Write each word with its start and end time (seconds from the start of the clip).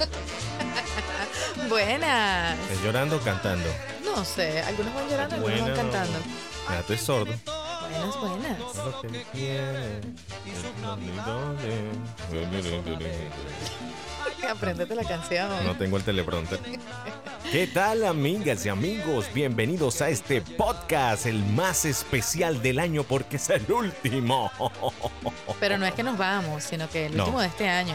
Ay, 0.00 1.68
Buenas. 1.68 2.58
¿es 2.70 2.82
llorando 2.82 3.16
o 3.16 3.20
cantando? 3.20 3.68
No 4.04 4.24
sé, 4.24 4.60
algunos 4.62 4.94
van 4.94 5.08
llorando, 5.08 5.34
algunos 5.36 5.60
van 5.60 5.74
cantando. 5.76 6.18
Ya 6.68 6.80
estoy 6.80 6.98
sordo. 6.98 7.32
Buenas, 7.90 8.20
buenas. 8.20 8.58
Lo 8.76 9.00
que 9.02 9.08
tiene, 9.32 10.00
Apréndete 14.48 14.94
la 14.94 15.04
canción. 15.04 15.48
No 15.64 15.76
tengo 15.76 15.96
el 15.96 16.02
teleprompter. 16.02 16.58
¿Qué 17.52 17.66
tal 17.66 18.04
amigas 18.04 18.64
y 18.64 18.68
amigos? 18.68 19.26
Bienvenidos 19.34 20.00
a 20.02 20.08
este 20.08 20.40
podcast, 20.40 21.26
el 21.26 21.44
más 21.44 21.84
especial 21.84 22.62
del 22.62 22.78
año 22.78 23.02
porque 23.04 23.36
es 23.36 23.50
el 23.50 23.70
último. 23.70 24.50
Pero 25.58 25.78
no 25.78 25.86
es 25.86 25.92
que 25.94 26.02
nos 26.02 26.16
vamos, 26.16 26.62
sino 26.64 26.88
que 26.88 27.06
el 27.06 27.16
No. 27.16 27.24
último 27.24 27.40
de 27.40 27.46
este 27.48 27.68
año. 27.68 27.94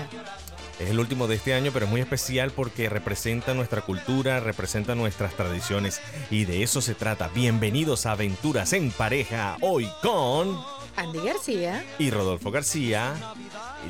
Es 0.80 0.90
el 0.90 1.00
último 1.00 1.28
de 1.28 1.36
este 1.36 1.54
año, 1.54 1.72
pero 1.72 1.86
es 1.86 1.92
muy 1.92 2.02
especial 2.02 2.52
porque 2.52 2.90
representa 2.90 3.54
nuestra 3.54 3.82
cultura, 3.82 4.42
representa 4.42 4.94
nuestras 4.94 5.34
tradiciones 5.34 6.02
y 6.30 6.44
de 6.44 6.64
eso 6.64 6.82
se 6.82 6.96
trata. 6.96 7.30
Bienvenidos 7.30 8.06
a 8.06 8.12
Aventuras 8.12 8.74
en 8.74 8.92
Pareja, 8.92 9.56
hoy 9.62 9.90
con... 10.02 10.60
Andy 10.98 11.20
García. 11.20 11.86
y 11.98 12.12
Rodolfo 12.12 12.52
García, 12.52 13.14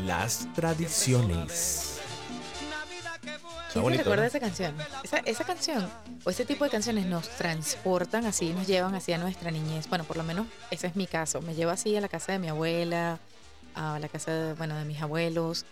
las 0.06 0.48
tradiciones. 0.54 2.00
¿Quién 3.72 3.84
bonito, 3.84 4.04
se 4.04 4.10
recuerda 4.10 4.24
¿no? 4.24 4.28
esa 4.28 4.40
canción? 4.40 4.76
Esa, 5.04 5.18
esa 5.18 5.44
canción 5.44 5.90
o 6.24 6.30
ese 6.30 6.46
tipo 6.46 6.66
de 6.66 6.70
canciones 6.70 7.08
nos 7.08 7.30
transportan 7.30 8.26
así, 8.26 8.54
nos 8.54 8.68
llevan 8.68 8.94
así 8.94 9.12
a 9.12 9.18
nuestra 9.18 9.50
niñez. 9.50 9.90
Bueno, 9.90 10.04
por 10.04 10.18
lo 10.18 10.24
menos 10.24 10.46
ese 10.70 10.86
es 10.86 10.96
mi 10.96 11.08
caso. 11.08 11.42
Me 11.42 11.56
lleva 11.56 11.74
así 11.74 11.96
a 11.96 12.02
la 12.02 12.10
casa 12.10 12.32
de 12.32 12.40
mi 12.40 12.48
abuela, 12.48 13.20
a 13.74 14.00
la 14.00 14.08
casa 14.08 14.32
de, 14.32 14.54
bueno, 14.54 14.78
de 14.78 14.86
mis 14.86 15.02
abuelos. 15.02 15.66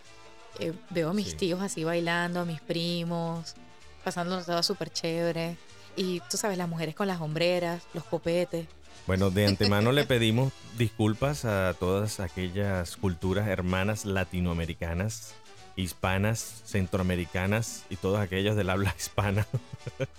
Eh, 0.59 0.73
veo 0.91 1.09
a 1.09 1.13
mis 1.13 1.29
Sí. 1.31 1.35
tíos 1.37 1.61
así 1.61 1.83
bailando, 1.83 2.39
a 2.41 2.45
mis 2.45 2.61
primos, 2.61 3.55
pasándolo 4.03 4.43
todo 4.43 4.61
súper 4.63 4.91
chévere. 4.91 5.57
Y 5.95 6.21
tú 6.29 6.37
sabes, 6.37 6.57
las 6.57 6.67
mujeres 6.69 6.95
con 6.95 7.07
las 7.07 7.21
hombreras, 7.21 7.83
los 7.93 8.03
copetes. 8.03 8.67
Bueno, 9.07 9.29
de 9.31 9.45
antemano 9.47 9.91
le 9.91 10.03
pedimos 10.05 10.53
disculpas 10.77 11.45
a 11.45 11.73
todas 11.79 12.19
aquellas 12.19 12.95
culturas 12.97 13.47
hermanas 13.47 14.05
latinoamericanas, 14.05 15.33
hispanas, 15.75 16.61
centroamericanas 16.65 17.83
y 17.89 17.95
todas 17.97 18.21
aquellas 18.23 18.55
del 18.55 18.69
habla 18.69 18.93
hispana, 18.99 19.45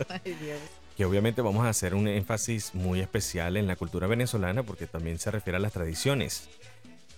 Ay, 0.09 0.35
Dios. 0.35 0.59
que 0.97 1.05
obviamente 1.05 1.43
vamos 1.43 1.65
a 1.65 1.69
hacer 1.71 1.95
un 1.95 2.09
énfasis 2.09 2.75
muy 2.75 3.01
especial 3.01 3.57
en 3.57 3.67
la 3.67 3.77
cultura 3.77 4.07
venezolana 4.07 4.63
porque 4.63 4.87
también 4.87 5.19
se 5.19 5.31
refiere 5.31 5.57
a 5.57 5.61
las 5.61 5.73
tradiciones. 5.73 6.49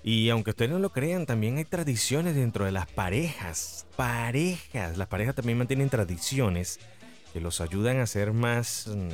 Y 0.07 0.31
aunque 0.31 0.51
ustedes 0.51 0.71
no 0.71 0.79
lo 0.79 0.93
crean, 0.93 1.27
también 1.27 1.57
hay 1.57 1.65
tradiciones 1.65 2.37
dentro 2.37 2.65
de 2.65 2.71
las 2.71 2.87
parejas. 2.87 3.89
Parejas. 3.97 4.97
Las 4.97 5.09
parejas 5.09 5.35
también 5.35 5.59
mantienen 5.59 5.91
tradiciones 5.91 6.79
que 7.33 7.41
los 7.41 7.61
ayudan 7.61 7.99
a 7.99 8.07
ser 8.07 8.33
más 8.33 8.87
mm, 8.87 9.09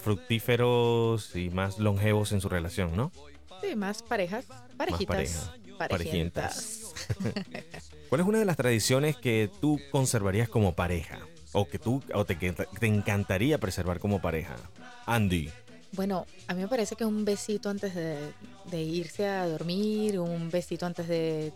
fructíferos 0.00 1.36
y 1.36 1.48
más 1.50 1.78
longevos 1.78 2.32
en 2.32 2.40
su 2.40 2.48
relación, 2.48 2.96
¿no? 2.96 3.12
Sí, 3.60 3.76
más 3.76 4.02
parejas, 4.02 4.46
parejitas. 4.76 5.06
pareja, 5.06 5.88
parejientas. 5.88 6.92
¿Cuál 8.08 8.22
es 8.22 8.26
una 8.26 8.40
de 8.40 8.44
las 8.44 8.56
tradiciones 8.56 9.16
que 9.16 9.48
tú 9.60 9.80
conservarías 9.92 10.48
como 10.48 10.74
pareja? 10.74 11.20
O 11.52 11.68
que 11.68 11.78
tú 11.78 12.02
o 12.12 12.24
te, 12.24 12.36
que 12.36 12.52
te 12.52 12.86
encantaría 12.88 13.58
preservar 13.58 14.00
como 14.00 14.20
pareja. 14.20 14.56
Andy. 15.06 15.52
Bueno, 15.92 16.26
a 16.48 16.54
mí 16.54 16.62
me 16.62 16.68
parece 16.68 16.96
que 16.96 17.04
un 17.04 17.24
besito 17.24 17.68
antes 17.68 17.94
de, 17.94 18.32
irse 18.82 19.26
a 19.26 19.46
dormir, 19.46 20.18
un 20.18 20.50
besito 20.50 20.86
antes 20.86 21.06
de, 21.06 21.52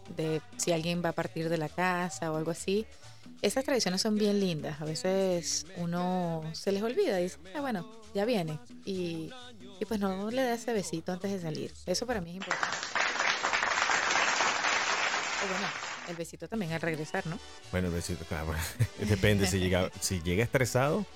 si 0.58 0.72
alguien 0.72 1.02
va 1.02 1.10
a 1.10 1.12
partir 1.12 1.48
de 1.48 1.56
la 1.56 1.70
casa 1.70 2.30
o 2.30 2.36
algo 2.36 2.50
así. 2.50 2.86
Esas 3.40 3.64
tradiciones 3.64 4.02
son 4.02 4.16
bien 4.16 4.38
lindas. 4.38 4.80
A 4.80 4.84
veces 4.84 5.66
uno 5.76 6.42
se 6.52 6.70
les 6.70 6.82
olvida 6.82 7.18
y 7.18 7.24
dice, 7.24 7.38
"Ah, 7.54 7.60
bueno, 7.60 7.86
ya 8.14 8.24
viene. 8.24 8.58
Y, 8.84 9.30
pues 9.88 10.00
no 10.00 10.30
le 10.30 10.42
da 10.42 10.54
ese 10.54 10.72
besito 10.72 11.12
antes 11.12 11.32
de 11.32 11.40
salir. 11.40 11.72
Eso 11.86 12.06
para 12.06 12.20
mí 12.20 12.30
es 12.30 12.36
importante. 12.36 12.76
Bueno, 15.48 15.66
el 16.08 16.16
besito 16.16 16.48
también 16.48 16.72
al 16.72 16.80
regresar, 16.80 17.26
¿no? 17.26 17.38
Bueno, 17.70 17.90
besito, 17.90 18.24
claro. 18.24 18.54
Depende, 18.98 19.46
si 19.46 19.58
llega, 19.58 19.90
si 20.00 20.20
llega 20.22 20.42
estresado, 20.44 21.06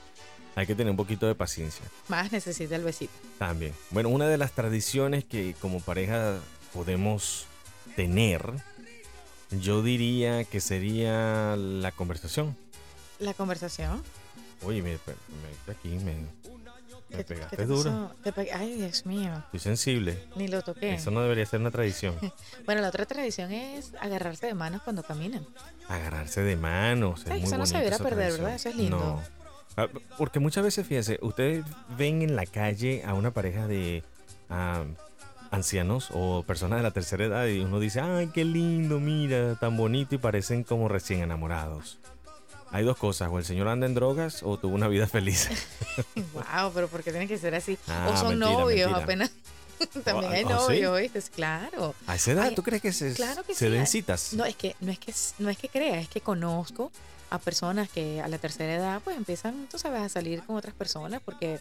hay 0.57 0.67
que 0.67 0.75
tener 0.75 0.91
un 0.91 0.97
poquito 0.97 1.27
de 1.27 1.35
paciencia. 1.35 1.85
Más 2.09 2.33
necesita 2.33 2.77
el 2.77 2.85
besito. 2.85 3.13
También. 3.39 3.73
Bueno, 3.91 4.09
una 4.09 4.27
de 4.29 4.37
las 4.39 4.53
tradiciones 4.53 5.25
que 5.25 5.55
como 5.61 5.81
pareja 5.81 6.39
podemos 6.73 7.47
tener, 7.97 8.43
yo 9.51 9.83
diría 9.83 10.45
que 10.45 10.61
sería 10.61 11.57
la 11.57 11.93
conversación. 11.93 12.57
La 13.19 13.35
conversación. 13.35 14.03
Oye, 14.63 14.83
me, 14.83 14.93
me- 14.93 15.73
aquí 15.73 15.89
me, 15.89 16.15
me 16.15 17.17
¿Qué- 17.17 17.25
pegaste 17.25 17.57
te 17.57 17.67
duro. 17.67 17.83
pasó? 17.91 18.15
Te 18.23 18.33
pe- 18.33 18.53
Ay, 18.53 18.75
Dios 18.75 19.05
mío. 19.07 19.33
Estoy 19.47 19.61
sensible. 19.61 20.23
Ni 20.37 20.49
lo 20.49 20.63
toqué. 20.63 20.95
Eso 20.95 21.11
no 21.11 21.23
debería 21.23 21.45
ser 21.47 21.61
una 21.61 21.71
tradición. 21.71 22.15
Bueno, 22.67 22.83
la 22.83 22.89
otra 22.89 23.05
tradición 23.07 23.51
es 23.53 23.93
agarrarse 24.01 24.47
de 24.47 24.55
manos 24.55 24.83
cuando 24.83 25.03
caminan. 25.03 25.45
Agarrarse 25.89 26.43
de 26.43 26.57
manos. 26.57 27.23
Es 27.23 27.31
Ay, 27.31 27.41
muy 27.41 27.49
eso 27.49 27.59
no 27.59 27.67
se 27.67 27.75
debiera 27.77 27.99
perder, 27.99 28.17
tradición. 28.35 28.45
¿verdad? 28.45 28.57
Eso 28.57 28.69
es 28.69 28.77
lindo. 28.77 28.99
No. 28.99 29.40
Ah, 29.77 29.89
Porque 30.19 30.41
muchas 30.41 30.65
veces, 30.65 30.87
fíjense, 30.87 31.19
ustedes 31.23 31.65
ven 31.97 32.23
en 32.23 32.37
la 32.37 32.47
calle 32.47 33.03
a 33.05 33.15
una 33.15 33.31
pareja 33.31 33.67
de 33.67 34.03
ah, 34.49 34.85
ancianos 35.51 36.09
o 36.13 36.43
personas 36.45 36.79
de 36.79 36.83
la 36.83 36.91
tercera 36.93 37.25
edad 37.25 37.47
y 37.47 37.61
uno 37.61 37.81
dice, 37.81 38.01
ay, 38.01 38.29
qué 38.29 38.45
lindo, 38.45 39.01
mira, 39.01 39.57
tan 39.57 39.77
bonito 39.77 40.15
y 40.15 40.19
parecen 40.19 40.65
como 40.65 40.89
recién 40.89 41.23
enamorados. 41.23 41.99
Hay 42.73 42.85
dos 42.85 42.97
cosas, 42.97 43.29
o 43.33 43.39
el 43.39 43.45
señor 43.45 43.67
anda 43.67 43.87
en 43.87 43.95
drogas 43.95 44.43
o 44.45 44.57
tuvo 44.57 44.77
una 44.77 44.87
vida 44.87 45.09
feliz. 45.09 45.49
wow, 46.35 46.73
pero 46.73 46.87
¿por 46.87 47.03
qué 47.03 47.11
tiene 47.11 47.27
que 47.27 47.37
ser 47.37 47.55
así? 47.55 47.77
Ah, 47.89 48.11
o 48.13 48.17
son 48.17 48.39
mentira, 48.39 48.51
novios 48.53 48.87
mentira. 48.87 49.05
apenas. 49.05 49.33
También 50.05 50.33
hay 50.33 50.45
¿oh, 50.45 50.49
sí? 50.49 50.81
novios, 50.81 51.01
¿viste? 51.01 51.23
Claro. 51.35 51.95
¿A 52.07 52.15
esa 52.15 52.33
edad 52.33 52.45
Ay, 52.45 52.55
tú 52.55 52.63
crees 52.63 52.83
que 52.83 52.93
se, 52.93 53.15
claro 53.15 53.43
que 53.43 53.55
se 53.55 53.67
sí, 53.67 53.73
den 53.73 53.87
citas? 53.87 54.35
No, 54.35 54.45
es 54.45 54.55
que 54.55 54.77
no 54.81 54.93
es 54.93 54.99
que 54.99 55.13
no 55.39 55.49
es 55.49 55.59
que 55.59 55.69
crea, 55.69 56.01
es 56.01 56.09
que 56.09 56.21
conozco 56.21 56.93
a 57.31 57.39
personas 57.39 57.89
que 57.89 58.21
a 58.21 58.29
la 58.29 58.39
tercera 58.39 58.75
edad 58.75 59.01
pues 59.05 59.17
empiezan, 59.17 59.67
tú 59.71 59.79
sabes, 59.79 60.01
a 60.03 60.09
salir 60.09 60.43
con 60.43 60.57
otras 60.57 60.75
personas 60.75 61.21
porque 61.25 61.61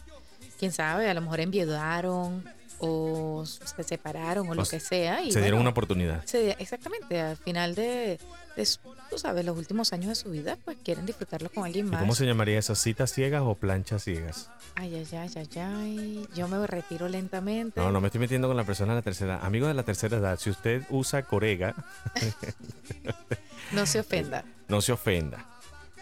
quién 0.58 0.72
sabe, 0.72 1.08
a 1.08 1.14
lo 1.14 1.20
mejor 1.20 1.40
enviudaron 1.40 2.44
o 2.82 3.44
se 3.46 3.82
separaron 3.84 4.48
o 4.48 4.54
lo 4.54 4.64
que 4.64 4.80
sea 4.80 5.22
y 5.22 5.30
se 5.32 5.40
dieron 5.40 5.58
bueno, 5.58 5.60
una 5.62 5.70
oportunidad. 5.70 6.24
se- 6.24 6.52
exactamente, 6.58 7.20
al 7.20 7.36
final 7.36 7.74
de, 7.74 8.18
de 8.56 8.68
tú 9.10 9.18
sabes, 9.18 9.44
los 9.44 9.56
últimos 9.58 9.92
años 9.92 10.08
de 10.08 10.14
su 10.14 10.30
vida, 10.30 10.56
pues 10.64 10.78
quieren 10.82 11.04
disfrutarlo 11.04 11.50
con 11.50 11.66
alguien 11.66 11.88
¿Y 11.88 11.90
más. 11.90 12.00
cómo 12.00 12.14
se 12.14 12.24
llamaría 12.24 12.58
eso? 12.58 12.74
¿Citas 12.74 13.12
ciegas 13.12 13.42
o 13.44 13.54
planchas 13.54 14.02
ciegas? 14.04 14.48
Ay, 14.76 14.94
ay, 14.94 15.06
ay, 15.18 15.30
ay, 15.36 15.58
ay. 15.60 16.26
Yo 16.34 16.48
me 16.48 16.66
retiro 16.66 17.06
lentamente. 17.08 17.78
No, 17.78 17.92
no 17.92 18.00
me 18.00 18.06
estoy 18.08 18.20
metiendo 18.22 18.48
con 18.48 18.56
la 18.56 18.64
persona 18.64 18.94
de 18.94 19.00
la 19.00 19.02
tercera 19.02 19.34
edad. 19.34 19.44
Amigo 19.44 19.66
de 19.66 19.74
la 19.74 19.82
tercera 19.82 20.16
edad, 20.16 20.38
si 20.38 20.48
usted 20.48 20.82
usa 20.88 21.22
corega, 21.24 21.74
No 23.72 23.84
se 23.86 24.00
ofenda. 24.00 24.44
no 24.68 24.80
se 24.80 24.92
ofenda. 24.92 25.44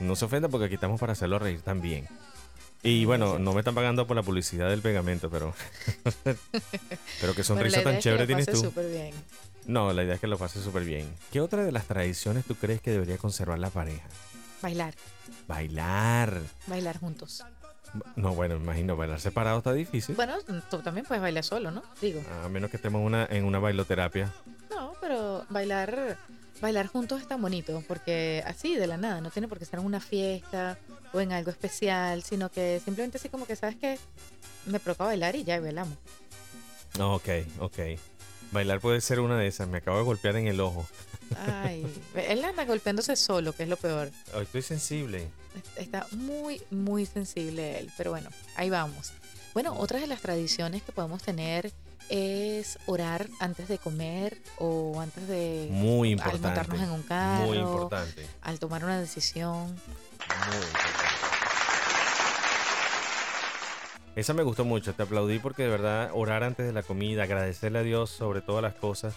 No 0.00 0.16
se 0.16 0.24
ofenda 0.24 0.48
porque 0.48 0.66
aquí 0.66 0.74
estamos 0.74 1.00
para 1.00 1.12
hacerlo 1.12 1.38
reír 1.38 1.60
también. 1.62 2.08
Y 2.82 3.04
bueno, 3.04 3.38
no 3.38 3.52
me 3.52 3.60
están 3.60 3.74
pagando 3.74 4.06
por 4.06 4.16
la 4.16 4.22
publicidad 4.22 4.68
del 4.68 4.80
pegamento, 4.82 5.28
pero. 5.30 5.52
pero 7.20 7.34
qué 7.34 7.42
sonrisa 7.42 7.82
tan 7.82 7.98
chévere 7.98 8.26
tienes 8.26 8.46
tú. 8.46 8.72
bien. 8.90 9.12
No, 9.66 9.92
la 9.92 10.04
idea 10.04 10.14
es 10.14 10.20
que 10.20 10.28
lo 10.28 10.38
pase 10.38 10.62
súper 10.62 10.84
bien. 10.84 11.12
¿Qué 11.32 11.40
otra 11.40 11.64
de 11.64 11.72
las 11.72 11.86
tradiciones 11.86 12.44
tú 12.44 12.54
crees 12.54 12.80
que 12.80 12.90
debería 12.90 13.18
conservar 13.18 13.58
la 13.58 13.70
pareja? 13.70 14.06
Bailar, 14.62 14.94
Bailar. 15.46 16.40
bailar 16.66 16.98
juntos. 16.98 17.44
No, 18.16 18.34
bueno, 18.34 18.56
imagino, 18.56 18.96
bailar 18.96 19.20
separado 19.20 19.58
está 19.58 19.72
difícil. 19.72 20.14
Bueno, 20.14 20.36
tú 20.70 20.78
también 20.78 21.06
puedes 21.06 21.22
bailar 21.22 21.44
solo, 21.44 21.70
¿no? 21.70 21.82
Digo. 22.00 22.20
A 22.44 22.48
menos 22.48 22.70
que 22.70 22.76
estemos 22.76 23.04
una, 23.04 23.26
en 23.30 23.44
una 23.44 23.58
bailoterapia. 23.58 24.32
No, 24.70 24.92
pero 25.00 25.44
bailar, 25.50 26.16
bailar 26.60 26.86
juntos 26.86 27.20
es 27.20 27.28
tan 27.28 27.40
bonito, 27.40 27.82
porque 27.86 28.42
así 28.46 28.74
de 28.76 28.86
la 28.86 28.96
nada, 28.96 29.20
no 29.20 29.30
tiene 29.30 29.48
por 29.48 29.58
qué 29.58 29.64
ser 29.64 29.78
en 29.80 29.86
una 29.86 30.00
fiesta 30.00 30.78
o 31.12 31.20
en 31.20 31.32
algo 31.32 31.50
especial, 31.50 32.22
sino 32.22 32.50
que 32.50 32.80
simplemente 32.84 33.18
así 33.18 33.28
como 33.28 33.46
que 33.46 33.56
sabes 33.56 33.76
que 33.76 33.98
me 34.66 34.80
provoca 34.80 35.04
bailar 35.04 35.36
y 35.36 35.44
ya 35.44 35.56
y 35.56 35.60
bailamos. 35.60 35.96
Ok, 36.98 37.28
ok. 37.60 37.78
Bailar 38.50 38.80
puede 38.80 39.00
ser 39.00 39.20
una 39.20 39.38
de 39.38 39.46
esas. 39.46 39.68
Me 39.68 39.78
acabo 39.78 39.98
de 39.98 40.04
golpear 40.04 40.36
en 40.36 40.46
el 40.46 40.60
ojo. 40.60 40.86
Ay, 41.36 41.86
él 42.14 42.44
anda 42.44 42.64
golpeándose 42.64 43.14
solo, 43.16 43.52
que 43.52 43.64
es 43.64 43.68
lo 43.68 43.76
peor. 43.76 44.10
Estoy 44.40 44.62
sensible. 44.62 45.28
Está 45.76 46.06
muy, 46.12 46.62
muy 46.70 47.04
sensible 47.04 47.78
él, 47.78 47.90
pero 47.96 48.10
bueno, 48.10 48.30
ahí 48.56 48.70
vamos. 48.70 49.12
Bueno, 49.52 49.74
otra 49.78 50.00
de 50.00 50.06
las 50.06 50.20
tradiciones 50.20 50.82
que 50.82 50.92
podemos 50.92 51.22
tener 51.22 51.72
es 52.08 52.78
orar 52.86 53.26
antes 53.40 53.68
de 53.68 53.78
comer 53.78 54.38
o 54.58 55.00
antes 55.00 55.26
de 55.28 55.68
Muy 55.70 56.08
al 56.08 56.12
importante. 56.12 56.46
montarnos 56.46 56.80
en 56.82 56.90
un 56.90 57.02
carro, 57.02 57.46
Muy 57.46 57.58
importante. 57.58 58.26
al 58.42 58.58
tomar 58.58 58.84
una 58.84 58.98
decisión. 58.98 59.66
Muy 59.66 60.56
importante. 60.56 60.98
Esa 64.16 64.34
me 64.34 64.42
gustó 64.42 64.64
mucho, 64.64 64.94
te 64.94 65.02
aplaudí 65.04 65.38
porque 65.38 65.62
de 65.62 65.68
verdad 65.68 66.10
orar 66.12 66.42
antes 66.42 66.66
de 66.66 66.72
la 66.72 66.82
comida, 66.82 67.22
agradecerle 67.22 67.78
a 67.78 67.82
Dios 67.82 68.10
sobre 68.10 68.40
todas 68.40 68.62
las 68.62 68.74
cosas, 68.74 69.14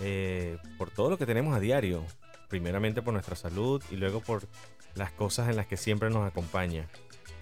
eh, 0.00 0.58
por 0.76 0.90
todo 0.90 1.10
lo 1.10 1.18
que 1.18 1.26
tenemos 1.26 1.54
a 1.54 1.60
diario. 1.60 2.04
Primeramente 2.48 3.00
por 3.00 3.12
nuestra 3.12 3.36
salud 3.36 3.82
y 3.90 3.96
luego 3.96 4.20
por 4.20 4.46
las 4.94 5.10
cosas 5.12 5.48
en 5.48 5.56
las 5.56 5.66
que 5.66 5.76
siempre 5.76 6.10
nos 6.10 6.26
acompaña. 6.26 6.88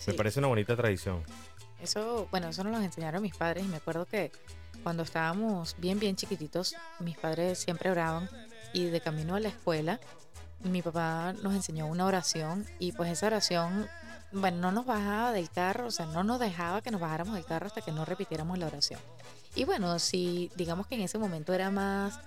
Me 0.06 0.14
parece 0.14 0.38
una 0.38 0.48
bonita 0.48 0.76
tradición. 0.76 1.22
Eso, 1.82 2.28
bueno, 2.30 2.48
eso 2.48 2.62
nos 2.62 2.72
lo 2.72 2.80
enseñaron 2.80 3.20
mis 3.22 3.34
padres 3.34 3.64
y 3.64 3.68
me 3.68 3.76
acuerdo 3.76 4.06
que 4.06 4.30
cuando 4.82 5.02
estábamos 5.02 5.74
bien, 5.78 5.98
bien 5.98 6.16
chiquititos, 6.16 6.76
mis 7.00 7.18
padres 7.18 7.58
siempre 7.58 7.90
oraban 7.90 8.28
y 8.72 8.84
de 8.84 9.00
camino 9.00 9.34
a 9.34 9.40
la 9.40 9.48
escuela, 9.48 10.00
mi 10.60 10.80
papá 10.80 11.32
nos 11.42 11.54
enseñó 11.54 11.86
una 11.86 12.06
oración 12.06 12.64
y 12.78 12.92
pues 12.92 13.10
esa 13.10 13.26
oración, 13.26 13.88
bueno, 14.30 14.58
no 14.58 14.72
nos 14.72 14.86
bajaba 14.86 15.32
del 15.32 15.50
carro, 15.50 15.86
o 15.86 15.90
sea, 15.90 16.06
no 16.06 16.22
nos 16.22 16.38
dejaba 16.38 16.82
que 16.82 16.92
nos 16.92 17.00
bajáramos 17.00 17.34
del 17.34 17.44
carro 17.44 17.66
hasta 17.66 17.80
que 17.80 17.90
no 17.90 18.04
repitiéramos 18.04 18.58
la 18.58 18.66
oración. 18.66 19.00
Y 19.54 19.64
bueno, 19.64 19.98
si 19.98 20.50
digamos 20.56 20.86
que 20.86 20.94
en 20.94 21.02
ese 21.02 21.18
momento 21.18 21.52
era 21.52 21.70
más 21.70 22.18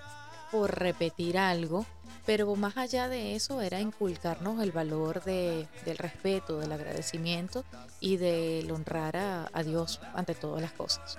por 0.52 0.80
repetir 0.80 1.38
algo, 1.38 1.86
pero 2.26 2.56
más 2.56 2.78
allá 2.78 3.08
de 3.08 3.36
eso 3.36 3.62
era 3.62 3.80
inculcarnos 3.80 4.62
el 4.62 4.72
valor 4.72 5.24
de, 5.24 5.68
del 5.86 5.98
respeto, 5.98 6.60
del 6.60 6.72
agradecimiento 6.72 7.64
y 8.00 8.18
del 8.18 8.72
honrar 8.72 9.18
a, 9.18 9.50
a 9.54 9.64
Dios 9.64 10.02
ante 10.14 10.36
todas 10.36 10.62
las 10.62 10.72
cosas. 10.72 11.18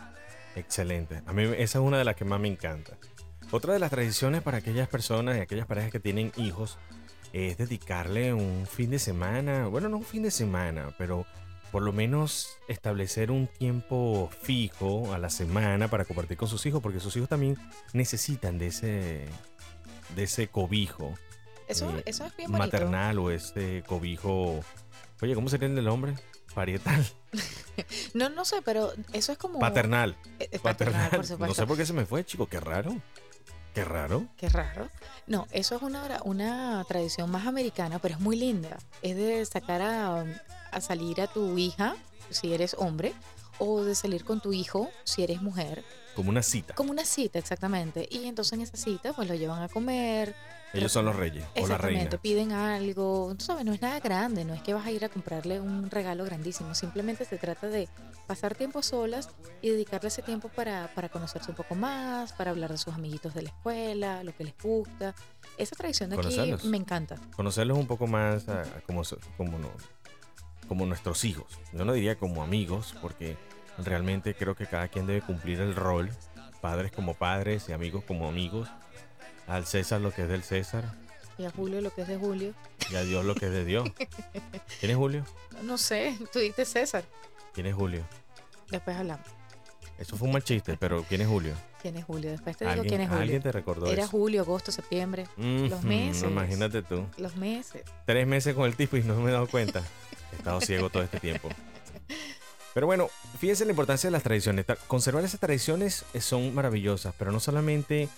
Excelente. 0.55 1.23
A 1.26 1.32
mí 1.32 1.43
esa 1.43 1.78
es 1.78 1.84
una 1.84 1.99
de 1.99 2.05
las 2.05 2.17
que 2.17 2.25
más 2.25 2.40
me 2.40 2.49
encanta. 2.49 2.96
Otra 3.52 3.75
de 3.75 3.78
las 3.78 3.90
tradiciones 3.90 4.43
para 4.43 4.58
aquellas 4.58 4.88
personas 4.88 5.37
y 5.37 5.40
aquellas 5.40 5.67
parejas 5.67 5.93
que 5.93 6.00
tienen 6.00 6.32
hijos 6.37 6.78
es 7.32 7.58
dedicarle 7.58 8.32
un 8.32 8.67
fin 8.67 8.90
de 8.90 8.99
semana, 8.99 9.67
bueno, 9.67 9.88
no 9.88 9.99
un 9.99 10.05
fin 10.05 10.23
de 10.23 10.31
semana, 10.31 10.94
pero 10.99 11.26
por 11.73 11.83
lo 11.83 11.93
menos 11.93 12.57
establecer 12.69 13.31
un 13.31 13.47
tiempo 13.47 14.31
fijo 14.43 15.13
a 15.13 15.19
la 15.19 15.31
semana 15.31 15.89
para 15.89 16.05
compartir 16.05 16.37
con 16.37 16.49
sus 16.49 16.65
hijos, 16.67 16.81
porque 16.83 17.01
sus 17.01 17.17
hijos 17.17 17.29
también 17.29 17.57
necesitan 17.93 18.59
de 18.59 18.69
ese, 18.69 19.27
de 20.15 20.23
ese 20.23 20.49
cobijo 20.49 21.15
Eso, 21.69 21.91
Eh, 21.99 22.03
eso 22.07 22.25
es 22.25 22.37
bien 22.37 22.51
bonito. 22.53 22.67
maternal 22.67 23.19
o 23.19 23.31
ese 23.31 23.83
cobijo, 23.87 24.61
oye, 25.21 25.35
¿cómo 25.35 25.49
sería 25.49 25.69
el 25.69 25.75
del 25.75 25.89
hombre? 25.89 26.15
Parietal, 26.55 27.05
No, 28.15 28.31
no 28.31 28.45
sé, 28.47 28.62
pero 28.65 28.93
eso 29.12 29.33
es 29.33 29.39
como... 29.39 29.59
paternal, 29.59 30.17
Eh, 30.39 30.49
eh, 30.53 30.59
paternal. 30.59 31.11
por 31.11 31.41
No 31.49 31.55
sé 31.55 31.67
por 31.67 31.77
qué 31.77 31.85
se 31.85 31.93
me 31.93 32.07
fue, 32.07 32.25
chico, 32.25 32.47
qué 32.47 32.61
raro. 32.61 32.97
Qué 33.75 33.85
raro. 33.85 34.27
Qué 34.39 34.49
raro. 34.49 34.89
No, 35.27 35.47
eso 35.51 35.77
es 35.77 35.83
una, 35.83 36.23
una 36.25 36.83
tradición 36.89 37.31
más 37.31 37.47
americana, 37.47 37.99
pero 37.99 38.15
es 38.15 38.21
muy 38.21 38.35
linda. 38.37 38.79
Es 39.03 39.17
de 39.17 39.45
sacar 39.45 39.83
a, 39.83 40.25
a 40.76 40.81
salir 40.81 41.20
a 41.20 41.26
tu 41.26 41.56
hija, 41.58 41.96
si 42.31 42.52
eres 42.52 42.75
hombre, 42.78 43.14
o 43.58 43.82
de 43.82 43.94
salir 43.94 44.25
con 44.25 44.40
tu 44.40 44.52
hijo, 44.52 44.90
si 45.05 45.23
eres 45.23 45.40
mujer, 45.40 45.82
Como 46.14 46.28
una 46.28 46.43
cita. 46.43 46.75
como 46.75 46.90
una 46.90 47.05
cita 47.06 47.38
exactamente. 47.38 48.06
Y 48.11 48.26
entonces 48.26 48.52
en 48.52 48.61
esa 48.61 48.76
cita, 48.76 49.12
pues 49.14 49.28
lo 49.28 49.34
llevan 49.34 49.62
a 49.62 49.69
comer. 49.69 50.34
Ellos 50.75 50.93
son 50.93 51.06
los 51.06 51.17
reyes 51.17 51.43
o 51.58 51.67
la 51.67 51.78
reina. 51.78 52.11
Piden 52.20 52.52
algo. 52.52 53.34
Tú 53.38 53.44
sabes, 53.46 53.64
no 53.64 53.73
es 53.73 53.81
nada 53.81 53.99
grande, 54.00 54.44
no 54.44 54.52
es 54.52 54.61
que 54.62 54.75
vas 54.75 54.84
a 54.84 54.90
ir 54.90 55.05
a 55.06 55.08
comprarle 55.08 55.58
un 55.58 55.90
regalo 55.90 56.25
grandísimo. 56.25 56.75
Simplemente 56.75 57.25
se 57.25 57.38
trata 57.38 57.69
de 57.69 57.88
pasar 58.26 58.55
tiempo 58.56 58.82
solas 58.82 59.31
y 59.62 59.70
dedicarle 59.70 60.08
ese 60.08 60.20
tiempo 60.20 60.49
para, 60.50 60.93
para 60.94 61.08
conocerse 61.08 61.50
un 61.50 61.56
poco 61.56 61.76
más, 61.76 62.34
para 62.34 62.50
hablar 62.50 62.73
de 62.73 62.76
sus 62.78 62.93
amiguitos 62.93 63.32
de 63.32 63.43
la 63.43 63.49
escuela, 63.50 64.23
lo 64.23 64.34
que 64.37 64.44
les 64.44 64.55
gusta. 64.62 65.14
Esa 65.56 65.76
tradición 65.76 66.11
de 66.11 66.17
aquí 66.17 66.25
Conocerlos. 66.25 66.64
me 66.67 66.76
encanta. 66.76 67.17
Conocerlos 67.37 67.78
un 67.78 67.87
poco 67.87 68.06
más 68.06 68.46
a- 68.49 68.61
a 68.62 68.81
como, 68.87 69.02
so- 69.05 69.19
como, 69.38 69.58
no- 69.58 69.70
como 70.67 70.87
nuestros 70.87 71.25
hijos. 71.25 71.47
Yo 71.73 71.85
no 71.85 71.93
diría 71.93 72.17
como 72.17 72.43
amigos, 72.43 72.95
porque 73.01 73.37
realmente 73.79 74.35
creo 74.35 74.55
que 74.55 74.67
cada 74.67 74.89
quien 74.89 75.07
debe 75.07 75.23
cumplir 75.23 75.61
el 75.61 75.75
rol. 75.75 76.11
Padres 76.61 76.91
como 76.93 77.15
padres 77.15 77.69
y 77.69 77.73
amigos 77.73 78.05
como 78.05 78.29
amigos. 78.29 78.69
Al 79.47 79.67
César 79.67 80.01
lo 80.01 80.11
que 80.13 80.23
es 80.23 80.29
del 80.29 80.43
César 80.43 80.93
Y 81.39 81.45
a 81.45 81.51
Julio 81.51 81.81
lo 81.81 81.91
que 81.95 82.03
es 82.03 82.09
de 82.09 82.17
Julio. 82.17 82.53
y 82.91 82.97
a 82.97 83.03
Dios 83.03 83.25
lo 83.25 83.35
que 83.37 83.47
es 83.47 83.53
de 83.53 83.65
Dios. 83.65 83.89
¿Quién 84.81 84.91
es 84.91 84.97
Julio? 84.97 85.25
No 85.63 85.79
sé, 85.79 86.19
tú 86.33 86.41
dices 86.41 86.69
César. 86.69 87.05
¿Quién 87.55 87.67
es 87.67 87.75
Julio? 87.75 88.05
Después 88.71 88.97
hablamos. 88.97 89.27
Eso 89.99 90.17
fue 90.17 90.27
un 90.27 90.33
mal 90.33 90.43
chiste, 90.45 90.77
pero 90.79 91.05
¿quién 91.05 91.21
es 91.21 91.29
Julio? 91.29 91.55
¿Quién 91.87 91.99
es 91.99 92.05
Julio? 92.05 92.33
Después 92.33 92.56
te 92.56 92.65
digo 92.65 92.73
¿Alguien, 92.73 92.88
quién 92.88 93.00
es 93.03 93.09
Julio. 93.09 93.23
alguien 93.23 93.43
te 93.43 93.53
recordó 93.53 93.87
Era 93.87 94.03
eso? 94.03 94.11
julio, 94.11 94.41
agosto, 94.43 94.73
septiembre. 94.73 95.29
los 95.37 95.85
meses. 95.85 96.25
Imagínate 96.25 96.83
tú. 96.83 97.06
Los 97.17 97.37
meses. 97.37 97.85
tres 98.05 98.27
meses 98.27 98.56
con 98.56 98.67
el 98.67 98.75
tipo 98.75 98.97
y 98.97 99.05
no 99.05 99.15
me 99.21 99.31
he 99.31 99.33
dado 99.33 99.47
cuenta. 99.47 99.85
He 100.33 100.37
estado 100.38 100.61
ciego 100.62 100.91
todo 100.91 101.05
este 101.05 101.21
tiempo. 101.21 101.49
Pero 102.75 102.88
bueno, 102.88 103.09
fíjense 103.38 103.65
la 103.65 103.71
importancia 103.71 104.09
de 104.09 104.11
las 104.11 104.25
tradiciones. 104.25 104.67
Conservar 104.88 105.25
esas 105.25 105.38
tradiciones 105.38 106.05
eh, 106.12 106.21
son 106.21 106.53
maravillosas, 106.56 107.15
pero 107.17 107.31
no 107.31 107.38
solamente 107.38 108.09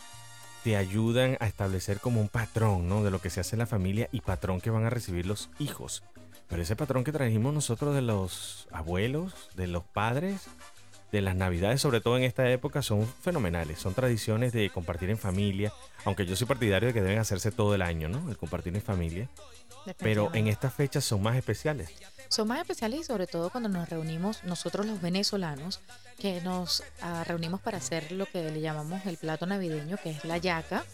te 0.65 0.75
ayudan 0.79 1.37
a 1.39 1.47
establecer 1.47 2.01
como 2.01 2.23
un 2.23 2.29
patrón, 2.29 2.89
¿no? 2.89 3.05
De 3.05 3.11
lo 3.11 3.21
que 3.21 3.29
se 3.29 3.41
hace 3.41 3.55
en 3.55 3.59
la 3.59 3.67
familia 3.67 4.09
y 4.13 4.23
patrón 4.23 4.63
que 4.63 4.71
van 4.71 4.87
a 4.87 4.91
recibir 4.91 5.27
los 5.27 5.51
hijos. 5.59 6.03
Pero 6.49 6.63
ese 6.63 6.75
patrón 6.75 7.05
que 7.05 7.13
trajimos 7.13 7.53
nosotros 7.53 7.95
de 7.95 8.01
los 8.01 8.67
abuelos, 8.73 9.35
de 9.57 9.67
los 9.67 9.85
padres, 9.85 10.47
de 11.13 11.23
las 11.23 11.37
navidades, 11.37 11.81
sobre 11.81 12.01
todo 12.01 12.17
en 12.17 12.25
esta 12.25 12.51
época, 12.51 12.83
son 12.83 13.07
fenomenales. 13.07 13.79
Son 13.79 13.95
tradiciones 13.95 14.53
de 14.53 14.71
compartir 14.71 15.11
en 15.11 15.19
familia, 15.19 15.73
aunque 16.05 16.27
yo 16.27 16.37
soy 16.37 16.47
partidario 16.47 16.89
de 16.89 16.95
que 16.95 17.03
deben 17.03 17.19
hacerse 17.19 17.51
todo 17.51 17.75
el 17.75 17.83
año, 17.83 18.09
¿no? 18.09 18.31
El 18.31 18.37
compartir 18.37 18.75
en 18.75 18.83
familia. 18.83 19.29
Pero 19.99 20.31
en 20.35 20.49
estas 20.49 20.75
fechas 20.75 21.05
son 21.05 21.23
más 21.23 21.37
especiales. 21.37 21.91
Son 22.29 22.47
más 22.47 22.61
especiales 22.61 23.01
y 23.01 23.05
sobre 23.05 23.27
todo 23.27 23.49
cuando 23.49 23.71
nos 23.71 23.89
reunimos 23.89 24.45
nosotros 24.45 24.85
los 24.85 25.01
venezolanos, 25.01 25.81
que 26.19 26.43
nos 26.43 26.83
ah, 27.01 27.25
reunimos 27.25 27.61
para 27.61 27.79
hacer 27.79 28.13
lo 28.13 28.27
que 28.27 28.51
le 28.51 28.61
llamamos 28.61 29.07
el 29.07 29.17
plato 29.17 29.47
navideño, 29.47 29.97
que 30.03 30.11
es 30.11 30.25
la 30.25 30.37
yaca. 30.37 30.85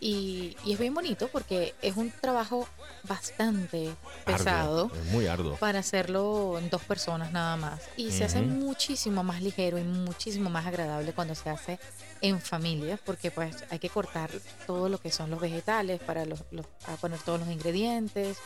Y, 0.00 0.56
y 0.64 0.72
es 0.74 0.78
bien 0.78 0.92
bonito 0.94 1.28
porque 1.28 1.74
es 1.80 1.96
un 1.96 2.10
trabajo 2.10 2.68
bastante 3.04 3.94
pesado 4.24 4.84
Arduo, 4.86 4.96
es 5.00 5.06
muy 5.12 5.26
arduo. 5.26 5.56
para 5.56 5.78
hacerlo 5.78 6.58
en 6.58 6.68
dos 6.70 6.82
personas 6.82 7.32
nada 7.32 7.56
más. 7.56 7.80
Y 7.96 8.10
se 8.10 8.24
hace 8.24 8.42
muchísimo 8.42 9.22
más 9.22 9.40
ligero 9.42 9.78
y 9.78 9.84
muchísimo 9.84 10.50
más 10.50 10.66
agradable 10.66 11.12
cuando 11.12 11.34
se 11.34 11.48
hace 11.50 11.78
en 12.20 12.40
familia, 12.40 12.98
porque 13.04 13.30
pues 13.30 13.64
hay 13.70 13.78
que 13.78 13.88
cortar 13.90 14.30
todo 14.66 14.88
lo 14.88 14.98
que 14.98 15.10
son 15.10 15.30
los 15.30 15.40
vegetales 15.40 16.00
para 16.00 16.24
los, 16.24 16.40
los- 16.50 16.66
para 16.84 16.96
poner 16.96 17.18
todos 17.20 17.40
los 17.40 17.48
ingredientes, 17.48 18.38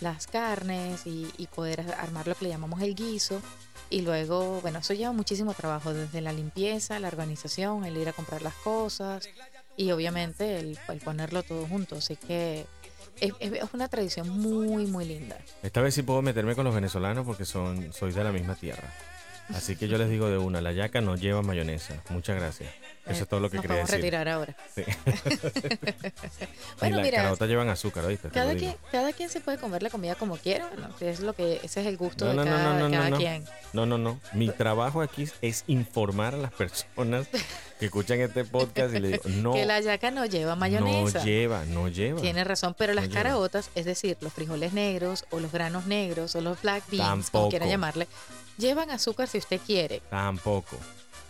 las 0.00 0.26
carnes 0.26 1.06
y, 1.06 1.30
y 1.38 1.46
poder 1.46 1.80
armar 1.98 2.26
lo 2.26 2.34
que 2.34 2.44
le 2.46 2.50
llamamos 2.50 2.80
el 2.82 2.94
guiso. 2.94 3.40
Y 3.88 4.00
luego, 4.00 4.60
bueno, 4.62 4.80
eso 4.80 4.94
lleva 4.94 5.12
muchísimo 5.12 5.54
trabajo, 5.54 5.92
desde 5.94 6.20
la 6.20 6.32
limpieza, 6.32 6.98
la 6.98 7.06
organización, 7.08 7.84
el 7.84 7.96
ir 7.96 8.08
a 8.08 8.12
comprar 8.12 8.42
las 8.42 8.54
cosas 8.54 9.28
y 9.76 9.90
obviamente 9.90 10.58
el, 10.58 10.78
ponerlo 11.04 11.42
todo 11.42 11.66
junto. 11.66 11.96
Así 11.96 12.16
que 12.16 12.66
es, 13.20 13.32
es- 13.40 13.52
es 13.52 13.74
una 13.74 13.88
tradición 13.88 14.28
muy, 14.28 14.86
muy 14.86 15.04
linda. 15.04 15.38
Esta 15.62 15.80
vez 15.80 15.94
sí 15.94 16.02
puedo 16.02 16.22
meterme 16.22 16.54
con 16.54 16.64
los 16.64 16.74
venezolanos 16.74 17.24
porque 17.26 17.44
son, 17.44 17.92
soy 17.92 18.12
de 18.12 18.24
la 18.24 18.32
misma 18.32 18.54
tierra. 18.54 18.92
Así 19.54 19.76
que 19.76 19.86
yo 19.88 19.96
les 19.96 20.10
digo 20.10 20.28
de 20.28 20.38
una, 20.38 20.60
la 20.60 20.72
yaca 20.72 21.00
no 21.00 21.14
lleva 21.16 21.40
mayonesa. 21.42 22.02
Muchas 22.08 22.36
gracias. 22.36 22.70
Eso 23.06 23.22
es 23.22 23.28
todo 23.28 23.40
lo 23.40 23.48
que 23.50 23.56
Nos 23.56 23.62
quería 23.62 23.76
vamos 23.76 23.90
a 23.90 23.96
decir. 23.96 24.12
retirar 24.12 24.28
ahora. 24.28 24.56
Sí. 24.74 24.82
Bueno, 26.80 26.96
y 26.96 26.98
las 26.98 27.04
mira, 27.06 27.16
caraotas 27.18 27.48
llevan 27.48 27.68
azúcar, 27.70 28.04
¿oíste? 28.04 28.28
Te 28.28 28.34
Cada 28.34 28.54
quien, 28.54 28.76
cada 28.92 29.12
quien 29.12 29.28
se 29.30 29.40
puede 29.40 29.58
comer 29.58 29.82
la 29.82 29.90
comida 29.90 30.14
como 30.14 30.36
quiera, 30.36 30.70
que 30.98 31.08
es 31.10 31.20
lo 31.20 31.32
que, 31.32 31.60
ese 31.62 31.80
es 31.80 31.86
el 31.86 31.96
gusto 31.96 32.24
No, 32.26 32.30
de 32.30 32.36
no, 32.36 32.44
no, 32.44 32.50
cada, 32.50 32.78
no, 32.78 32.88
no, 32.88 32.96
cada 32.96 33.10
no. 33.10 33.16
quien. 33.16 33.44
No, 33.72 33.86
no, 33.86 33.96
no. 33.98 34.20
Mi 34.34 34.50
trabajo 34.50 35.00
aquí 35.00 35.26
es 35.40 35.64
informar 35.68 36.34
a 36.34 36.38
las 36.38 36.52
personas 36.52 37.28
que 37.78 37.86
escuchan 37.86 38.20
este 38.20 38.44
podcast 38.44 38.94
y 38.94 38.98
le 39.00 39.08
digo, 39.12 39.22
no, 39.42 39.52
Que 39.54 39.64
la 39.64 39.80
yaca 39.80 40.10
no 40.10 40.26
lleva 40.26 40.54
mayonesa. 40.56 41.18
no 41.20 41.24
lleva, 41.24 41.64
no 41.66 41.88
lleva. 41.88 42.20
Tiene 42.20 42.44
razón, 42.44 42.74
pero 42.76 42.92
las 42.92 43.08
No 43.08 43.14
caraotas, 43.14 43.70
es 43.74 43.84
decir, 43.86 44.16
los 44.20 44.32
frijoles 44.32 44.72
negros 44.74 45.24
o 45.30 45.40
los 45.40 45.52
granos 45.52 45.86
negros 45.86 46.34
o 46.36 46.40
los 46.42 46.60
black 46.60 46.84
beans, 46.90 47.30
como 47.30 47.48
quiera 47.48 47.64
Tampoco. 47.64 47.70
llamarle, 47.70 48.08
llevan 48.58 48.90
azúcar 48.90 49.28
si 49.28 49.38
usted 49.38 49.60
quiere, 49.64 50.02
Tampoco. 50.10 50.76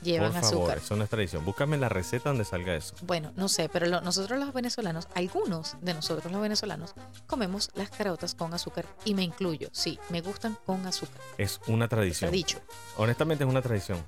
Llevan 0.03 0.33
Por 0.33 0.41
favor, 0.43 0.59
azúcar. 0.63 0.79
eso 0.79 0.97
no 0.97 1.05
es 1.05 1.11
tradición. 1.11 1.45
Búscame 1.45 1.77
la 1.77 1.89
receta 1.89 2.29
donde 2.31 2.45
salga 2.45 2.75
eso. 2.75 2.95
Bueno, 3.03 3.33
no 3.37 3.49
sé, 3.49 3.69
pero 3.69 3.87
lo- 3.87 4.01
nosotros 4.01 4.39
los 4.39 4.53
venezolanos, 4.53 5.09
algunos 5.15 5.77
de 5.81 5.95
nosotros 5.95 6.31
los 6.33 6.41
venezolanos, 6.41 6.95
comemos 7.27 7.71
las 7.75 7.91
caraotas 7.91 8.35
con 8.35 8.53
azúcar 8.55 8.87
y 9.05 9.15
me 9.15 9.23
incluyo, 9.23 9.69
sí, 9.73 9.99
me 10.11 10.21
gustan 10.21 10.57
con 10.67 10.87
azúcar, 10.87 11.21
Es 11.39 11.61
una 11.67 11.85
está 11.87 11.97
tradición. 11.97 12.31
dicho. 12.31 12.59
Honestamente 12.97 13.45
es 13.45 13.51
una 13.51 13.63
tradición. 13.63 14.05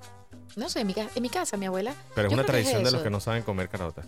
No 0.57 0.69
sé, 0.69 0.81
en 0.81 0.87
mi, 0.89 0.95
en 1.15 1.23
mi 1.23 1.29
casa, 1.31 1.57
mi 1.57 1.67
abuela 1.67 1.95
Pero 2.15 2.29
es 2.29 2.33
una 2.33 2.43
es 2.43 2.47
tradición 2.47 2.83
de 2.85 2.91
los 2.91 3.03
que 3.03 3.11
no 3.11 3.21
saben 3.21 3.43
comer 3.43 3.69
carotas. 3.69 4.07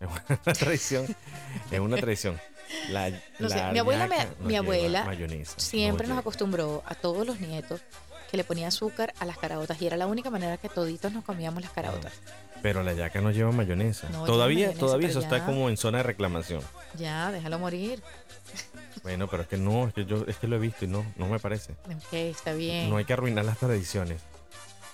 Es 0.00 0.08
una 0.08 0.52
tradición. 0.54 1.16
Es 1.70 1.80
una 1.80 1.96
tradición. 1.96 2.40
La, 2.90 3.10
No 3.38 3.48
sé, 3.48 3.56
la 3.56 3.72
mi 3.72 3.78
abuela 3.80 4.06
me- 4.06 4.24
no 4.24 4.46
mi 4.46 4.56
abuela 4.56 5.04
mayonesa, 5.04 5.58
siempre 5.58 6.06
no 6.06 6.14
nos 6.14 6.20
acostumbró 6.20 6.82
a 6.86 6.94
todos 6.94 7.26
los 7.26 7.40
nietos 7.40 7.80
que 8.30 8.36
le 8.36 8.44
ponía 8.44 8.68
azúcar 8.68 9.12
a 9.18 9.24
las 9.24 9.38
caraotas 9.38 9.80
y 9.82 9.86
era 9.86 9.96
la 9.96 10.06
única 10.06 10.30
manera 10.30 10.56
que 10.56 10.68
toditos 10.68 11.12
nos 11.12 11.24
comíamos 11.24 11.62
las 11.62 11.72
caraotas. 11.72 12.12
Pero 12.62 12.82
la 12.82 12.92
yaca 12.92 13.20
no 13.20 13.30
lleva 13.30 13.50
mayonesa. 13.52 14.08
No 14.08 14.18
lleva 14.18 14.26
todavía 14.26 14.66
mayonesa, 14.66 14.80
todavía 14.80 15.08
eso 15.08 15.20
está 15.20 15.44
como 15.44 15.68
en 15.68 15.76
zona 15.76 15.98
de 15.98 16.04
reclamación. 16.04 16.62
Ya, 16.96 17.32
déjalo 17.32 17.58
morir. 17.58 18.02
Bueno, 19.02 19.28
pero 19.28 19.42
es 19.42 19.48
que 19.48 19.56
no, 19.56 19.88
es 19.88 19.94
que 19.94 20.04
yo 20.04 20.24
es 20.26 20.36
que 20.36 20.46
lo 20.46 20.56
he 20.56 20.58
visto 20.58 20.84
y 20.84 20.88
no, 20.88 21.04
no 21.16 21.26
me 21.26 21.38
parece. 21.38 21.72
Ok, 21.72 22.12
está 22.12 22.52
bien. 22.52 22.90
No 22.90 22.98
hay 22.98 23.04
que 23.04 23.12
arruinar 23.12 23.44
las 23.44 23.58
tradiciones. 23.58 24.20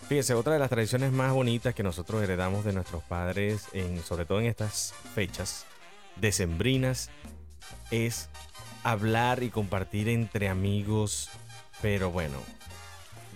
Fíjese, 0.08 0.34
otra 0.34 0.52
de 0.52 0.60
las 0.60 0.70
tradiciones 0.70 1.10
más 1.10 1.32
bonitas 1.32 1.74
que 1.74 1.82
nosotros 1.82 2.22
heredamos 2.22 2.64
de 2.64 2.72
nuestros 2.72 3.02
padres, 3.02 3.64
en, 3.72 4.02
sobre 4.04 4.24
todo 4.24 4.38
en 4.40 4.46
estas 4.46 4.94
fechas 5.14 5.64
decembrinas, 6.20 7.10
es 7.90 8.28
hablar 8.84 9.42
y 9.42 9.50
compartir 9.50 10.08
entre 10.08 10.48
amigos, 10.48 11.28
pero 11.82 12.12
bueno, 12.12 12.38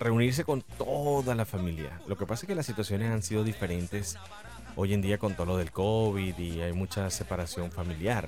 reunirse 0.01 0.43
con 0.43 0.61
toda 0.61 1.35
la 1.35 1.45
familia. 1.45 2.01
Lo 2.07 2.17
que 2.17 2.25
pasa 2.25 2.45
es 2.45 2.47
que 2.47 2.55
las 2.55 2.65
situaciones 2.65 3.11
han 3.11 3.21
sido 3.21 3.43
diferentes 3.43 4.17
hoy 4.75 4.93
en 4.93 5.01
día 5.01 5.17
con 5.17 5.35
todo 5.35 5.45
lo 5.45 5.57
del 5.57 5.71
COVID 5.71 6.37
y 6.37 6.61
hay 6.61 6.73
mucha 6.73 7.09
separación 7.09 7.71
familiar. 7.71 8.27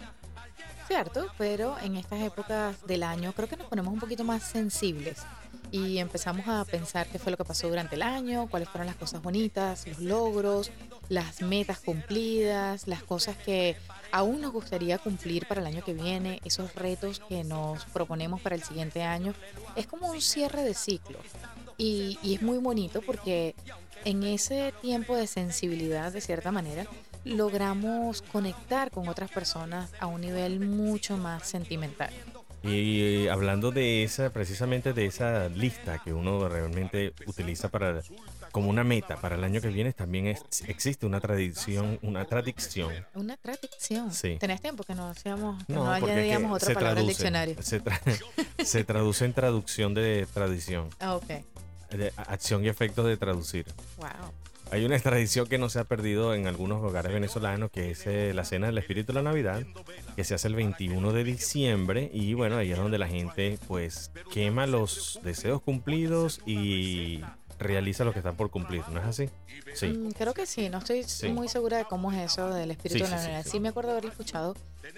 Cierto, 0.88 1.28
pero 1.38 1.78
en 1.80 1.96
estas 1.96 2.22
épocas 2.22 2.86
del 2.86 3.04
año 3.04 3.34
creo 3.34 3.48
que 3.48 3.58
nos 3.58 3.68
ponemos 3.68 3.92
un 3.92 4.00
poquito 4.00 4.24
más 4.24 4.44
sensibles 4.44 5.24
y 5.72 5.98
empezamos 5.98 6.48
a 6.48 6.64
pensar 6.66 7.08
qué 7.08 7.18
fue 7.18 7.32
lo 7.32 7.38
que 7.38 7.46
pasó 7.46 7.68
durante 7.68 7.96
el 7.96 8.04
año, 8.04 8.48
cuáles 8.48 8.70
fueron 8.70 8.86
las 8.86 8.96
cosas 8.96 9.24
bonitas, 9.24 9.88
los 9.88 10.00
logros, 10.00 10.72
las 11.10 11.42
metas 11.42 11.80
cumplidas, 11.80 12.88
las 12.88 13.02
cosas 13.02 13.36
que 13.38 13.78
aún 14.12 14.42
nos 14.42 14.52
gustaría 14.52 15.00
cumplir 15.00 15.48
para 15.48 15.62
el 15.62 15.68
año 15.68 15.84
que 15.84 15.96
viene, 15.96 16.40
esos 16.46 16.76
retos 16.76 17.20
que 17.28 17.44
nos 17.44 17.86
proponemos 17.86 18.42
para 18.42 18.56
el 18.56 18.62
siguiente 18.62 19.02
año. 19.02 19.34
Es 19.76 19.88
como 19.88 20.12
un 20.12 20.22
cierre 20.22 20.64
de 20.64 20.76
ciclo 20.76 21.18
y, 21.78 22.18
y 22.24 22.36
es 22.36 22.42
muy 22.42 22.58
bonito 22.58 23.02
porque 23.02 23.56
en 24.06 24.24
ese 24.24 24.74
tiempo 24.82 25.16
de 25.16 25.28
sensibilidad, 25.28 26.12
de 26.12 26.22
cierta 26.22 26.52
manera, 26.52 26.86
logramos 27.26 28.22
conectar 28.22 28.92
con 28.92 29.08
otras 29.08 29.32
personas 29.32 29.90
a 30.00 30.08
un 30.08 30.22
nivel 30.22 30.60
mucho 30.60 31.18
más 31.18 31.48
sentimental. 31.48 32.12
Y 32.64 33.28
hablando 33.28 33.72
de 33.72 34.04
esa, 34.04 34.30
precisamente 34.30 34.94
de 34.94 35.06
esa 35.06 35.50
lista 35.50 36.00
que 36.02 36.14
uno 36.14 36.48
realmente 36.48 37.14
utiliza 37.26 37.68
para 37.68 38.02
como 38.54 38.70
una 38.70 38.86
meta 38.86 39.18
para 39.20 39.36
el 39.36 39.44
año 39.44 39.60
que 39.60 39.68
viene, 39.68 39.92
también 39.92 40.28
es- 40.28 40.44
existe 40.68 41.06
una 41.06 41.20
tradición, 41.20 42.00
una 42.04 42.24
tradición. 42.24 42.94
Una 43.16 43.36
tradición. 43.36 44.14
Sí. 44.14 44.38
¿Tenés 44.40 44.62
tiempo 44.62 44.84
que 44.86 44.96
no 44.96 45.10
hacíamos, 45.10 45.62
que 45.66 45.74
No, 45.74 45.92
añadíamos 45.92 46.54
otra 46.56 46.68
se 46.68 46.74
palabra 46.74 46.90
al 47.02 47.06
traduce, 47.08 47.12
diccionario? 47.24 47.56
Se, 47.62 47.84
tra- 47.84 48.00
se 48.64 48.84
traduce 48.86 49.26
en 49.26 49.34
traducción 49.34 49.94
de 49.94 50.26
tradición, 50.34 50.90
Ah, 51.02 51.16
ok. 51.16 51.32
De 51.98 52.12
acción 52.18 52.64
y 52.66 52.68
efectos 52.70 53.06
de 53.06 53.18
traducir. 53.18 53.66
Wow. 53.98 54.08
Hay 54.72 54.86
una 54.86 54.98
tradición 54.98 55.46
que 55.48 55.58
no 55.60 55.70
se 55.70 55.78
ha 55.80 55.84
perdido 55.84 56.34
en 56.34 56.48
algunos 56.48 56.82
hogares 56.84 57.14
venezolanos, 57.14 57.70
que 57.70 57.92
es 57.92 58.08
eh, 58.08 58.34
la 58.34 58.44
cena 58.44 58.68
del 58.68 58.78
Espíritu 58.80 59.08
de 59.14 59.14
la 59.22 59.22
Navidad, 59.22 59.62
que 60.16 60.24
se 60.24 60.34
hace 60.34 60.48
el 60.48 60.56
21 60.56 61.12
de 61.12 61.24
diciembre 61.24 62.10
y 62.12 62.34
bueno, 62.34 62.58
ahí 62.58 62.72
es 62.72 62.78
donde 62.78 62.98
la 62.98 63.08
gente 63.08 63.60
pues 63.68 64.10
quema 64.32 64.66
los 64.66 65.20
deseos 65.24 65.62
cumplidos 65.62 66.42
y 66.48 67.22
realiza 67.60 68.04
lo 68.04 68.14
que 68.14 68.20
están 68.20 68.36
por 68.36 68.50
cumplir, 68.50 68.82
¿no 68.90 69.00
es 69.00 69.06
así? 69.06 69.30
Sí. 69.76 69.88
Mm, 69.88 70.12
creo 70.14 70.34
que 70.34 70.46
sí, 70.48 70.70
no 70.70 70.80
estoy 70.80 71.04
Sí. 71.04 71.28
muy 71.30 71.48
segura 71.50 71.78
de 71.78 71.86
cómo 71.86 72.12
es 72.12 72.32
eso 72.32 72.50
del 72.52 72.72
espíritu 72.72 73.06
Sí, 73.06 73.12
de 73.12 73.16
la 73.16 73.22
Navidad. 73.22 73.44
sí. 73.44 73.50
Sí, 73.52 73.60
me 73.60 73.70
acuerdo 73.70 73.92
haberlo 73.92 74.10
escuchado 74.10 74.56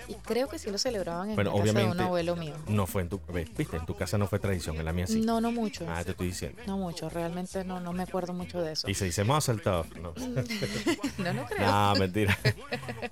y 0.08 0.14
creo 0.16 0.48
que 0.48 0.60
sí 0.60 0.70
lo 0.70 0.78
celebraban 0.78 1.30
en 1.30 1.36
Bueno, 1.36 1.54
la 1.58 1.66
casa 1.66 1.80
de 1.80 1.86
un 1.86 2.00
abuelo 2.00 2.36
mío. 2.36 2.54
No 2.68 2.88
fue 2.88 3.02
en 3.04 3.10
tu, 3.10 3.20
viste, 3.34 3.78
en 3.78 3.86
tu 3.86 3.96
casa 3.96 4.18
no 4.18 4.28
fue 4.28 4.40
tradición, 4.40 4.78
en 4.78 4.86
la 4.86 4.94
mía 4.94 5.08
sí. 5.08 5.22
No, 5.22 5.42
no 5.42 5.52
mucho. 5.52 5.86
Ah, 5.90 6.04
te 6.04 6.12
estoy 6.12 6.28
diciendo. 6.28 6.62
No 6.68 6.78
mucho, 6.78 7.10
realmente 7.10 7.64
no, 7.64 7.80
no 7.80 7.94
me 7.94 8.04
acuerdo 8.04 8.34
mucho 8.34 8.62
de 8.62 8.74
eso. 8.74 8.90
Y 8.90 8.94
se 8.94 9.06
dice 9.06 9.24
Muscle 9.24 9.58
Tough. 9.58 9.88
No, 9.96 10.14
No, 11.18 11.34
no 11.34 11.46
creo. 11.46 11.68
no 11.72 11.96
mentira. 11.96 12.38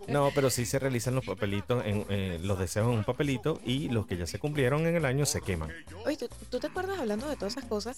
No, 0.08 0.32
pero 0.34 0.50
sí 0.50 0.66
se 0.66 0.80
realizan 0.80 1.16
los 1.16 1.26
papelitos, 1.26 1.86
en, 1.86 2.06
eh, 2.10 2.40
los 2.42 2.60
deseos 2.60 2.88
en 2.88 2.98
un 2.98 3.04
papelito 3.04 3.60
y 3.66 3.90
los 3.90 4.06
que 4.08 4.18
ya 4.18 4.28
se 4.28 4.40
cumplieron 4.40 4.86
en 4.88 4.96
el 4.96 5.06
año 5.06 5.26
se 5.26 5.42
queman. 5.42 5.72
Oye, 6.06 6.18
¿tú, 6.18 6.28
tú 6.50 6.60
te 6.60 6.68
acuerdas 6.68 7.00
hablando 7.00 7.28
de 7.30 7.36
todas 7.36 7.54
esas 7.58 7.66
cosas? 7.66 7.98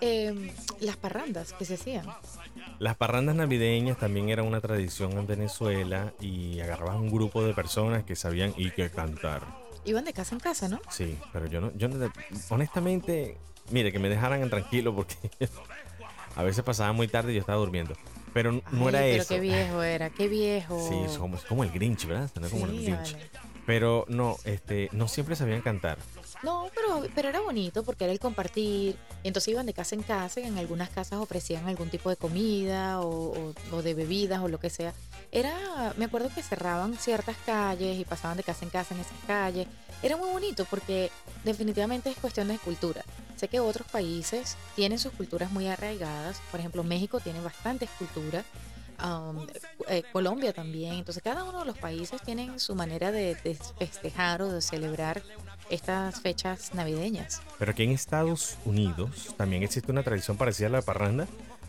Eh, 0.00 0.52
las 0.80 0.96
parrandas 0.96 1.52
que 1.52 1.64
se 1.64 1.74
hacían. 1.74 2.06
Las 2.78 2.96
parrandas 2.96 3.36
navideñas 3.36 3.98
también 3.98 4.28
era 4.28 4.42
una 4.42 4.60
tradición 4.60 5.12
en 5.12 5.26
Venezuela 5.26 6.12
y 6.20 6.60
agarrabas 6.60 6.96
un 6.96 7.10
grupo 7.10 7.42
de 7.42 7.54
personas 7.54 8.04
que 8.04 8.15
sabían 8.16 8.54
y 8.56 8.70
que 8.70 8.90
cantar. 8.90 9.42
Iban 9.84 10.04
de 10.04 10.12
casa 10.12 10.34
en 10.34 10.40
casa, 10.40 10.68
¿no? 10.68 10.80
Sí, 10.90 11.16
pero 11.32 11.46
yo 11.46 11.60
no, 11.60 11.72
yo 11.76 11.88
no- 11.88 12.10
honestamente, 12.48 13.36
mire, 13.70 13.92
que 13.92 13.98
me 13.98 14.08
dejaran 14.08 14.48
tranquilo 14.50 14.94
porque 14.94 15.14
a 16.36 16.42
veces 16.42 16.64
pasaba 16.64 16.92
muy 16.92 17.08
tarde 17.08 17.32
y 17.32 17.34
yo 17.36 17.40
estaba 17.40 17.58
durmiendo. 17.58 17.94
Pero 18.34 18.52
no 18.52 18.62
Ay, 18.64 18.88
era 18.88 18.98
pero 19.00 19.22
eso. 19.22 19.28
qué 19.34 19.40
viejo 19.40 19.82
era, 19.82 20.10
qué 20.10 20.28
viejo. 20.28 20.86
Sí, 20.88 20.94
es 21.06 21.16
como, 21.48 21.62
el 21.64 21.70
Grinch, 21.70 22.06
¿verdad? 22.06 22.30
Como 22.50 22.66
el 22.66 22.72
Grinch. 22.82 23.12
vale. 23.14 23.30
Pero 23.64 24.04
no, 24.08 24.36
este, 24.44 24.88
no 24.92 25.08
siempre 25.08 25.34
sabían 25.36 25.60
cantar. 25.62 25.98
No, 26.42 26.68
pero, 26.74 27.08
pero 27.14 27.28
era 27.30 27.40
bonito 27.40 27.82
porque 27.82 28.04
era 28.04 28.12
el 28.12 28.20
compartir. 28.20 28.96
Y 29.24 29.28
entonces 29.28 29.48
iban 29.48 29.64
de 29.66 29.72
casa 29.72 29.94
en 29.94 30.02
casa 30.02 30.38
y 30.40 30.44
en 30.44 30.58
algunas 30.58 30.90
casas 30.90 31.18
ofrecían 31.18 31.66
algún 31.66 31.88
tipo 31.88 32.10
de 32.10 32.16
comida 32.16 33.00
o, 33.00 33.08
o- 33.32 33.54
o 33.72 33.82
de 33.82 33.94
bebidas 33.94 34.40
o 34.42 34.48
lo 34.48 34.60
que 34.60 34.68
sea. 34.70 34.92
Era, 35.32 35.92
me 35.96 36.06
acuerdo 36.06 36.30
que 36.34 36.42
cerraban 36.42 36.96
ciertas 36.96 37.36
calles 37.44 37.98
y 37.98 38.04
pasaban 38.04 38.36
de 38.36 38.42
casa 38.42 38.64
en 38.64 38.70
casa 38.70 38.94
en 38.94 39.00
esas 39.00 39.18
calles. 39.26 39.66
Era 40.02 40.16
muy 40.16 40.28
bonito 40.30 40.64
porque 40.70 41.10
definitivamente 41.44 42.10
es 42.10 42.16
cuestión 42.16 42.48
de 42.48 42.58
cultura. 42.58 43.02
Sé 43.36 43.48
que 43.48 43.60
otros 43.60 43.86
países 43.88 44.56
tienen 44.74 44.98
sus 44.98 45.12
culturas 45.12 45.50
muy 45.50 45.66
arraigadas. 45.68 46.40
Por 46.50 46.60
ejemplo, 46.60 46.82
México 46.84 47.20
tiene 47.20 47.40
bastantes 47.40 47.90
culturas. 47.98 48.44
um, 49.04 49.46
eh, 49.88 50.02
Colombia 50.12 50.52
también. 50.54 50.94
Entonces 50.94 51.22
cada 51.22 51.44
uno 51.44 51.60
de 51.60 51.66
los 51.66 51.76
países 51.78 52.20
tienen 52.22 52.58
su 52.58 52.74
manera 52.74 53.10
de, 53.12 53.34
de 53.34 53.54
festejar 53.78 54.40
o 54.42 54.50
de 54.50 54.62
celebrar 54.62 55.22
estas 55.68 56.20
fechas 56.20 56.72
navideñas. 56.74 57.42
Pero 57.58 57.72
aquí 57.72 57.82
en 57.82 57.90
Estados 57.90 58.56
Unidos 58.64 59.34
también 59.36 59.62
existe 59.62 59.90
una 59.92 60.02
tradición 60.02 60.36
parecida 60.36 60.68
a 60.68 60.70
la 60.70 60.82
parranda, 60.82 61.26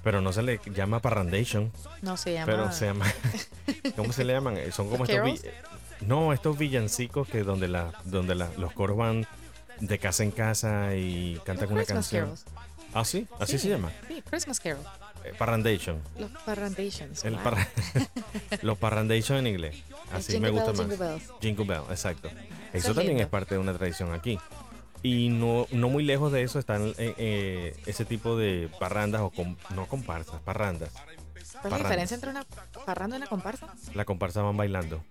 pero 0.07 0.21
no 0.21 0.31
se 0.31 0.41
le 0.41 0.61
llama 0.73 1.01
parrandation, 1.01 1.69
No 2.01 2.15
se 2.15 2.31
llama. 2.31 2.45
pero 2.45 2.71
se 2.71 2.85
llama... 2.85 3.05
¿Cómo 3.97 4.13
se 4.13 4.23
le 4.23 4.31
llaman? 4.31 4.55
Eh, 4.55 4.71
Son 4.71 4.87
como 4.89 4.99
¿Los 5.03 5.09
estos... 5.09 5.25
vi- 5.25 5.37
carols? 5.37 5.55
No, 5.99 6.31
estos 6.31 6.57
villancicos 6.57 7.27
que 7.27 7.43
donde, 7.43 7.67
la, 7.67 7.91
donde 8.05 8.33
la- 8.33 8.49
los 8.57 8.71
coros 8.71 8.95
van 8.95 9.27
de 9.81 9.99
casa 9.99 10.23
en 10.23 10.31
casa 10.31 10.95
y 10.95 11.37
cantan 11.43 11.67
una 11.73 11.83
Christmas 11.83 12.05
canción. 12.07 12.21
carols. 12.23 12.45
¿Ah, 12.93 13.03
sí? 13.03 13.27
¿Así 13.37 13.53
Sí, 13.57 13.59
se 13.59 13.69
llama? 13.71 13.91
Sí, 14.07 14.23
Christmas 14.29 14.61
Carol. 14.61 14.79
Eh, 15.25 15.33
Parrandation. 15.37 15.99
Los 16.17 16.31
parrandations. 16.45 17.25
El 17.25 17.33
wow. 17.33 17.43
parra- 17.43 17.67
los 18.61 18.77
parrandation 18.77 19.39
en 19.39 19.47
inglés. 19.47 19.75
Así 20.13 20.39
me 20.39 20.51
gusta 20.51 20.71
bells, 20.71 20.77
más. 20.77 20.87
jingle 20.87 21.05
bells. 21.05 21.31
Jingle 21.41 21.65
Bell, 21.65 21.81
exacto. 21.89 22.29
es 22.71 22.85
Eso 22.85 22.87
también 22.93 23.07
lindo. 23.09 23.23
es 23.23 23.29
parte 23.29 23.55
de 23.55 23.59
una 23.59 23.73
tradición 23.73 24.13
aquí. 24.13 24.39
Y 25.03 25.29
no, 25.29 25.67
no 25.71 25.89
muy 25.89 26.03
lejos 26.03 26.31
de 26.31 26.41
eso 26.43 26.59
están 26.59 26.87
eh, 26.97 27.13
eh, 27.17 27.77
ese 27.85 28.03
tipo 28.05 28.35
de 28.35 28.69
parrandas 28.79 29.21
o 29.21 29.29
com- 29.29 29.55
no 29.75 29.87
comparsas, 29.87 30.41
parrandas. 30.41 30.91
¿Cuál 31.61 31.65
es 31.65 31.71
la 31.71 31.77
diferencia 31.77 32.15
entre 32.15 32.29
una 32.31 32.45
parranda 32.85 33.15
y 33.15 33.19
una 33.19 33.27
comparsa? 33.27 33.67
La 33.93 34.05
comparsa 34.05 34.41
van 34.41 34.57
bailando. 34.57 35.03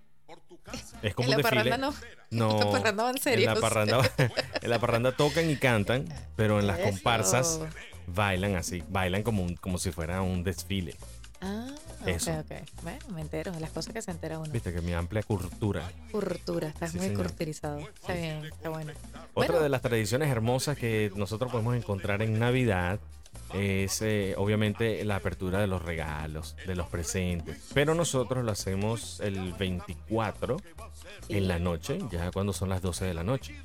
Es 1.01 1.15
como 1.15 1.25
en 1.27 1.31
la 1.31 1.37
un 1.37 1.41
desfile. 1.43 1.63
parranda 1.71 1.77
no. 1.77 1.95
No, 2.29 2.51
En 2.59 2.59
la 2.59 2.71
parranda 2.71 3.03
van 3.03 3.15
en 3.25 3.45
la 3.45 3.55
parranda, 3.55 4.11
en 4.61 4.69
la 4.69 4.79
parranda 4.79 5.11
tocan 5.13 5.49
y 5.49 5.55
cantan, 5.55 6.05
pero 6.35 6.59
en 6.59 6.67
las 6.67 6.79
Eso. 6.79 6.89
comparsas 6.89 7.59
bailan 8.07 8.55
así, 8.55 8.83
bailan 8.89 9.23
como, 9.23 9.43
un- 9.43 9.55
como 9.55 9.77
si 9.77 9.91
fuera 9.91 10.21
un 10.21 10.43
desfile. 10.43 10.95
Ah, 11.41 11.67
Eso. 12.05 12.31
ok, 12.31 12.45
ok. 12.51 12.81
Bueno, 12.83 12.99
me 13.13 13.21
entero 13.21 13.51
de 13.51 13.59
las 13.59 13.71
cosas 13.71 13.93
que 13.93 14.01
se 14.01 14.11
entera 14.11 14.39
uno. 14.39 14.51
Viste 14.51 14.73
que 14.73 14.81
mi 14.81 14.93
amplia 14.93 15.23
cultura. 15.23 15.89
Cultura, 16.11 16.67
estás 16.69 16.91
Sí, 16.91 16.97
muy 16.97 17.07
señor. 17.07 17.25
culturizado. 17.27 17.79
Está 17.79 18.13
bien, 18.13 18.45
está 18.45 18.69
bueno. 18.69 18.91
Otra 18.93 19.31
Bueno. 19.33 19.59
de 19.61 19.69
las 19.69 19.81
tradiciones 19.81 20.29
hermosas 20.29 20.77
que 20.77 21.11
nosotros 21.15 21.51
podemos 21.51 21.75
encontrar 21.75 22.21
en 22.21 22.37
Navidad 22.39 22.99
es 23.53 24.01
eh, 24.01 24.33
obviamente 24.37 25.03
la 25.05 25.17
apertura 25.17 25.59
de 25.59 25.67
los 25.67 25.81
regalos, 25.81 26.55
de 26.65 26.75
los 26.75 26.87
presentes. 26.87 27.57
Pero 27.73 27.93
nosotros 27.95 28.43
lo 28.43 28.51
hacemos 28.51 29.19
el 29.21 29.53
24 29.53 30.57
Sí. 31.27 31.37
en 31.37 31.47
la 31.47 31.57
noche, 31.59 31.99
ya 32.11 32.31
cuando 32.31 32.53
son 32.53 32.69
las 32.69 32.81
12 32.81 33.05
de 33.05 33.13
la 33.13 33.23
noche. 33.23 33.55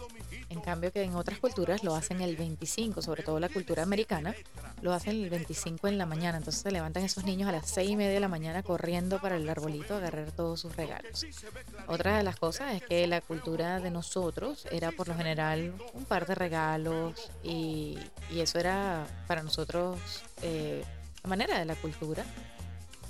En 0.48 0.60
cambio 0.60 0.92
que 0.92 1.02
en 1.02 1.14
otras 1.14 1.38
culturas 1.38 1.84
lo 1.84 1.94
hacen 1.94 2.20
el 2.20 2.36
25, 2.36 3.02
sobre 3.02 3.22
todo 3.22 3.40
la 3.40 3.48
cultura 3.48 3.82
americana, 3.82 4.34
lo 4.80 4.92
hacen 4.92 5.22
el 5.22 5.30
25 5.30 5.88
en 5.88 5.98
la 5.98 6.06
mañana. 6.06 6.38
Entonces 6.38 6.62
se 6.62 6.70
levantan 6.70 7.04
esos 7.04 7.24
niños 7.24 7.48
a 7.48 7.52
las 7.52 7.68
6 7.70 7.90
y 7.90 7.96
media 7.96 8.12
de 8.12 8.20
la 8.20 8.28
mañana 8.28 8.62
corriendo 8.62 9.20
para 9.20 9.36
el 9.36 9.48
arbolito 9.48 9.94
a 9.94 9.98
agarrar 9.98 10.32
todos 10.32 10.60
sus 10.60 10.76
regalos. 10.76 11.26
Otra 11.86 12.16
de 12.16 12.22
las 12.22 12.36
cosas 12.36 12.74
es 12.74 12.82
que 12.82 13.06
la 13.06 13.20
cultura 13.20 13.80
de 13.80 13.90
nosotros 13.90 14.66
era 14.70 14.92
por 14.92 15.08
lo 15.08 15.14
general 15.14 15.74
un 15.94 16.04
par 16.04 16.26
de 16.26 16.34
regalos 16.34 17.30
y, 17.42 17.98
eso 18.32 18.58
era 18.58 19.06
para 19.28 19.42
nosotros 19.44 20.00
eh, 20.42 20.82
la 21.22 21.28
manera 21.28 21.58
de 21.58 21.64
la 21.64 21.76
cultura. 21.76 22.24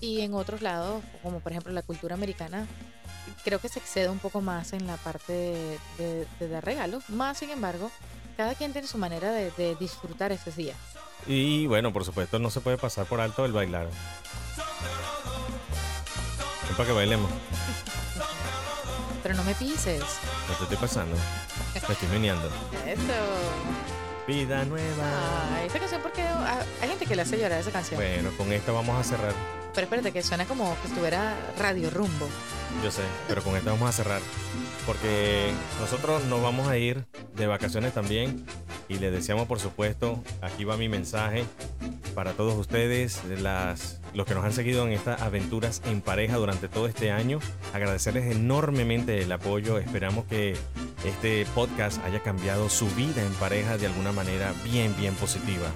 Y 0.01 0.21
en 0.21 0.35
otros 0.35 0.63
lados, 0.63 1.03
como 1.23 1.41
por 1.41 1.53
ejemplo 1.53 1.73
la 1.73 1.83
cultura 1.83 2.15
americana, 2.15 2.67
creo 3.45 3.59
que 3.59 3.69
se 3.69 3.79
excede 3.79 4.09
un 4.09 4.19
poco 4.19 4.41
más 4.41 4.73
en 4.73 4.87
la 4.87 4.97
parte 4.97 5.33
de, 5.33 5.79
de- 5.99 6.27
de 6.41 6.49
dar 6.49 6.65
regalos. 6.65 7.09
Más 7.11 7.39
sin 7.39 7.51
embargo, 7.51 7.91
cada 8.37 8.55
quien 8.55 8.73
tiene 8.73 8.87
su 8.89 8.99
manera 8.99 9.31
de, 9.31 9.51
de 9.53 9.75
disfrutar 9.77 10.33
ese 10.33 10.51
día. 10.53 10.75
Y 11.27 11.67
bueno, 11.67 11.93
por 11.93 12.05
supuesto, 12.05 12.39
no 12.39 12.51
se 12.51 12.61
puede 12.61 12.79
pasar 12.79 13.07
por 13.07 13.21
alto 13.21 13.45
el 13.45 13.53
bailar. 13.53 13.89
Es 16.71 16.77
para 16.77 16.87
que 16.89 16.93
bailemos. 16.93 17.31
Pero 19.23 19.35
no 19.37 19.45
me 19.45 19.55
pises. 19.55 20.01
No 20.49 20.55
te 20.57 20.63
estoy 20.65 20.77
pasando. 20.79 21.17
Me 21.75 21.95
estoy 21.95 22.09
meneando. 22.09 22.49
Eso. 22.87 23.92
Vida 24.27 24.65
nueva. 24.65 25.57
Ay, 25.57 25.67
esa 25.67 25.79
canción 25.79 26.01
porque 26.03 26.23
ah, 26.23 26.63
hay 26.81 26.89
gente 26.89 27.07
que 27.07 27.17
le 27.17 27.23
hace 27.23 27.39
llorar 27.39 27.61
esa 27.61 27.73
canción. 27.73 28.01
Bueno, 28.01 28.31
con 28.37 28.53
esta 28.53 28.73
vamos 28.73 28.99
a 28.99 29.03
cerrar. 29.03 29.33
Pero 29.75 29.85
espérate, 29.85 30.13
que 30.13 30.23
suena 30.23 30.45
como 30.45 30.77
que 30.81 30.89
estuviera 30.89 31.35
Radio 31.59 31.91
Rumbo. 31.91 32.29
Yo 32.85 32.91
sé, 32.91 33.03
pero 33.27 33.43
con 33.43 33.57
esta 33.57 33.71
vamos 33.71 33.89
a 33.89 33.93
cerrar. 33.93 34.21
Porque 34.87 35.51
nosotros 35.81 36.25
nos 36.25 36.43
vamos 36.43 36.69
a 36.69 36.77
ir 36.77 37.05
de 37.35 37.47
vacaciones 37.47 37.93
también. 37.95 38.45
Y 38.89 38.99
les 38.99 39.13
deseamos, 39.13 39.47
por 39.47 39.61
supuesto, 39.61 40.23
aquí 40.43 40.65
va 40.65 40.77
mi 40.77 40.89
mensaje 40.89 41.45
para 42.15 42.33
todos 42.33 42.55
ustedes, 42.55 43.23
las, 43.41 44.01
los 44.13 44.27
que 44.27 44.35
nos 44.35 44.45
han 44.45 44.53
seguido 44.53 44.87
en 44.87 44.93
estas 44.93 45.23
aventuras 45.23 45.81
en 45.87 46.03
pareja 46.03 46.37
durante 46.37 46.69
todo 46.69 46.87
este 46.87 47.11
año. 47.11 47.41
Agradecerles 47.73 48.31
enormemente 48.37 49.23
el 49.23 49.33
apoyo. 49.33 49.79
Esperamos 49.79 50.27
que 50.27 50.55
este 51.05 51.47
podcast 51.55 52.03
haya 52.05 52.23
cambiado 52.23 52.69
su 52.69 52.89
vida 52.91 53.23
en 53.23 53.33
pareja 53.35 53.77
de 53.77 53.87
alguna 53.87 54.13
manera 54.13 54.53
bien, 54.65 54.95
bien 54.97 55.15
positiva. 55.15 55.69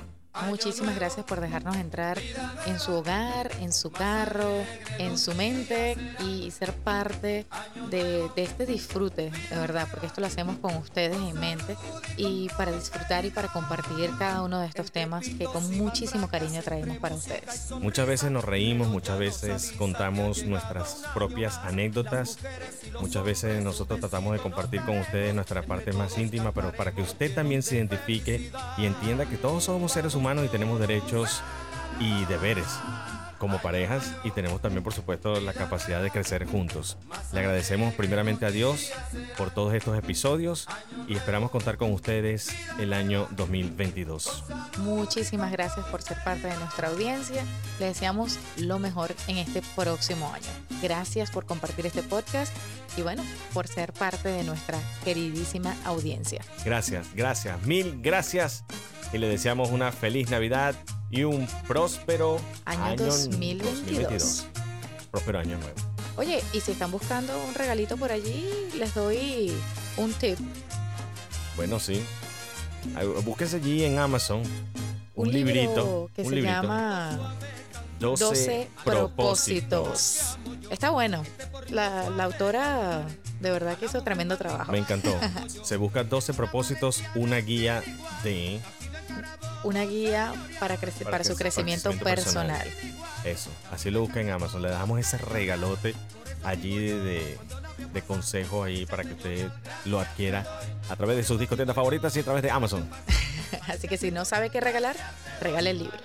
Muchísimas 0.44 0.94
gracias 0.96 1.24
por 1.24 1.40
dejarnos 1.40 1.76
entrar 1.76 2.18
en 2.66 2.78
su 2.78 2.92
hogar, 2.92 3.50
en 3.60 3.72
su 3.72 3.90
carro, 3.90 4.62
en 4.98 5.16
su 5.16 5.34
mente 5.34 5.96
y 6.20 6.50
ser 6.50 6.72
parte 6.72 7.46
de, 7.90 8.30
este 8.36 8.66
disfrute, 8.66 9.30
de 9.30 9.56
verdad, 9.56 9.88
porque 9.90 10.06
esto 10.06 10.20
lo 10.20 10.26
hacemos 10.26 10.58
con 10.58 10.76
ustedes 10.76 11.16
en 11.16 11.38
mente 11.40 11.76
y 12.16 12.48
para 12.56 12.72
disfrutar 12.72 13.24
y 13.24 13.30
para 13.30 13.48
compartir 13.48 14.10
cada 14.18 14.42
uno 14.42 14.60
de 14.60 14.66
estos 14.66 14.92
temas 14.92 15.26
que 15.26 15.44
con 15.44 15.76
muchísimo 15.76 16.28
cariño 16.28 16.60
traemos 16.62 16.98
para 16.98 17.14
ustedes. 17.14 17.70
Muchas 17.80 18.06
veces 18.06 18.30
nos 18.30 18.44
reímos, 18.44 18.88
muchas 18.88 19.18
veces 19.18 19.72
contamos 19.78 20.44
nuestras 20.44 21.04
propias 21.14 21.58
anécdotas, 21.58 22.38
muchas 23.00 23.24
veces 23.24 23.62
nosotros 23.64 24.00
tratamos 24.00 24.34
de 24.34 24.40
compartir 24.40 24.82
con 24.82 24.98
ustedes 24.98 25.34
nuestra 25.34 25.62
parte 25.62 25.92
más 25.92 26.18
íntima, 26.18 26.52
pero 26.52 26.72
para 26.72 26.92
que 26.92 27.02
usted 27.02 27.34
también 27.34 27.62
se 27.62 27.76
identifique 27.76 28.50
y 28.76 28.86
entienda 28.86 29.24
que 29.26 29.36
todos 29.36 29.64
somos 29.64 29.92
seres 29.92 30.14
humanos 30.14 30.25
y 30.26 30.48
tenemos 30.48 30.80
derechos 30.80 31.40
y 32.00 32.24
deberes 32.24 32.66
como 33.38 33.58
parejas 33.58 34.12
y 34.24 34.32
tenemos 34.32 34.60
también 34.60 34.82
por 34.82 34.92
supuesto 34.92 35.40
la 35.40 35.52
capacidad 35.52 36.02
de 36.02 36.10
crecer 36.10 36.46
juntos. 36.46 36.96
Le 37.32 37.40
agradecemos 37.40 37.94
primeramente 37.94 38.44
a 38.44 38.50
Dios 38.50 38.90
por 39.38 39.50
todos 39.50 39.72
estos 39.74 39.96
episodios 39.96 40.66
y 41.06 41.14
esperamos 41.14 41.52
contar 41.52 41.76
con 41.76 41.92
ustedes 41.92 42.48
el 42.80 42.92
año 42.92 43.28
2022. 43.36 44.44
Muchísimas 44.78 45.52
gracias 45.52 45.86
por 45.86 46.02
ser 46.02 46.16
parte 46.24 46.48
de 46.48 46.56
nuestra 46.56 46.88
audiencia. 46.88 47.44
Le 47.78 47.86
deseamos 47.86 48.36
lo 48.56 48.80
mejor 48.80 49.14
en 49.28 49.36
este 49.36 49.62
próximo 49.76 50.32
año. 50.34 50.48
Gracias 50.82 51.30
por 51.30 51.46
compartir 51.46 51.86
este 51.86 52.02
podcast 52.02 52.52
y 52.96 53.02
bueno, 53.02 53.22
por 53.54 53.68
ser 53.68 53.92
parte 53.92 54.28
de 54.28 54.42
nuestra 54.42 54.80
queridísima 55.04 55.76
audiencia. 55.84 56.42
Gracias, 56.64 57.06
gracias, 57.14 57.62
mil 57.62 58.00
gracias 58.02 58.64
y 59.12 59.18
le 59.18 59.28
deseamos 59.28 59.70
una 59.70 59.92
feliz 59.92 60.30
Navidad 60.30 60.74
y 61.10 61.24
un 61.24 61.46
próspero 61.66 62.40
año, 62.64 62.96
2022. 62.96 64.46
Próspero 65.10 65.38
año 65.38 65.58
nuevo. 65.58 65.76
Oye, 66.16 66.42
y 66.52 66.60
si 66.60 66.72
están 66.72 66.90
buscando 66.90 67.32
un 67.46 67.54
regalito 67.54 67.96
por 67.96 68.10
allí, 68.10 68.46
les 68.78 68.94
doy 68.94 69.52
un 69.96 70.12
tip. 70.14 70.38
Bueno, 71.56 71.78
sí. 71.78 72.02
Búsquense 73.24 73.56
allí 73.56 73.84
en 73.84 73.98
Amazon 73.98 74.42
un, 75.14 75.32
librito 75.32 76.10
que 76.14 76.24
se 76.24 76.42
llama 76.42 77.34
12, 77.98 78.68
propósitos. 78.84 80.38
Está 80.70 80.90
bueno. 80.90 81.22
La, 81.70 82.10
la, 82.10 82.24
autora 82.24 83.04
de 83.40 83.50
verdad 83.50 83.76
que 83.76 83.86
hizo 83.86 84.02
tremendo 84.02 84.36
trabajo. 84.36 84.70
Me 84.70 84.78
encantó. 84.78 85.14
se 85.62 85.76
busca 85.76 86.04
12 86.04 86.34
propósitos, 86.34 87.02
una 87.14 87.38
guía 87.38 87.82
de 88.22 88.60
una 89.64 89.84
guía 89.84 90.32
para, 90.60 90.76
crecer, 90.76 91.08
para, 91.08 91.24
su 91.24 91.34
crecimiento, 91.34 91.90
personal. 91.98 92.66
Eso, 93.24 93.50
así 93.72 93.90
lo 93.90 94.00
busca 94.00 94.20
en 94.20 94.30
Amazon. 94.30 94.62
Le 94.62 94.68
dejamos 94.68 95.00
ese 95.00 95.18
regalote 95.18 95.94
allí 96.44 96.76
de, 96.78 97.38
de 97.92 98.02
consejos 98.02 98.66
ahí 98.66 98.86
para 98.86 99.02
que 99.02 99.14
usted 99.14 99.48
lo 99.84 100.00
adquiera 100.00 100.46
a 100.88 100.96
través 100.96 101.16
de 101.16 101.24
sus 101.24 101.38
discotiendas 101.38 101.74
favoritas 101.74 102.14
y 102.16 102.20
a 102.20 102.22
través 102.22 102.42
de 102.42 102.50
Amazon. 102.50 102.88
así 103.68 103.88
que 103.88 103.96
si 103.96 104.10
no 104.10 104.24
sabe 104.24 104.50
qué 104.50 104.60
regalar, 104.60 104.96
regale 105.40 105.70
el 105.70 105.78
libro. 105.78 105.96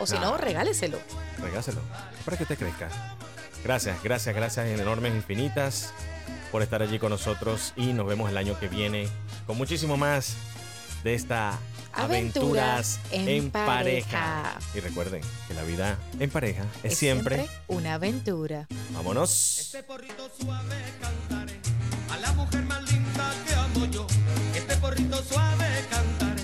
O 0.00 0.06
si 0.06 0.18
no, 0.18 0.36
regáleselo. 0.36 0.98
Regáleselo. 1.38 1.80
Para 2.24 2.36
que 2.36 2.44
usted 2.44 2.58
crezca. 2.58 2.88
Gracias, 3.62 4.02
gracias, 4.02 4.34
gracias 4.34 4.66
en 4.66 4.80
enormes 4.80 5.14
infinitas 5.14 5.92
por 6.50 6.62
estar 6.62 6.82
allí 6.82 6.98
con 6.98 7.10
nosotros 7.10 7.74
y 7.76 7.92
nos 7.92 8.06
vemos 8.06 8.30
el 8.30 8.36
año 8.36 8.58
que 8.58 8.68
viene 8.68 9.08
con 9.46 9.56
muchísimo 9.58 9.96
más 9.96 10.34
de 11.04 11.14
esta 11.14 11.58
Aventuras, 11.92 13.00
en, 13.10 13.50
pareja. 13.50 14.58
Y 14.74 14.80
recuerden 14.80 15.22
que 15.48 15.54
la 15.54 15.62
vida 15.64 15.98
en 16.18 16.30
pareja 16.30 16.64
es, 16.82 16.96
siempre, 16.96 17.46
una 17.66 17.94
aventura. 17.94 18.68
Vámonos. 18.90 19.58
Este 19.58 19.82
porrito 19.82 20.30
suave 20.40 20.76
cantaré 21.00 21.58
a 22.10 22.18
la 22.18 22.32
mujer 22.32 22.62
más 22.62 22.90
linda 22.92 23.34
que 23.46 23.54
amo 23.54 23.86
yo. 23.86 24.06
Este 24.54 24.76
porrito 24.76 25.22
suave 25.24 25.66
cantaré 25.90 26.42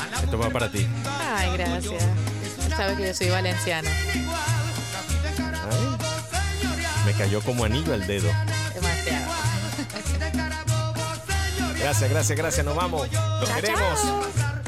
a 0.00 0.06
la 0.10 0.22
Esto 0.22 0.38
va 0.38 0.50
para 0.50 0.70
ti. 0.70 0.86
Ay, 1.06 1.52
gracias. 1.56 2.04
Sabes 2.76 2.96
que 2.96 3.06
yo 3.06 3.14
soy 3.14 3.28
valenciana. 3.30 3.90
me 7.06 7.12
cayó 7.14 7.40
como 7.42 7.64
anillo 7.64 7.94
al 7.94 8.06
dedo. 8.06 8.30
Demasiado. 8.74 9.32
Gracias, 11.80 12.10
gracias, 12.10 12.38
gracias. 12.38 12.66
Nos 12.66 12.76
vamos. 12.76 13.08
Los 13.12 13.50
queremos. 13.50 14.00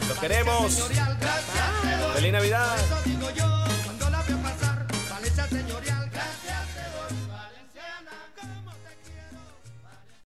Los 0.08 0.18
queremos. 0.18 0.88
Feliz 2.14 2.32
Navidad. 2.32 2.76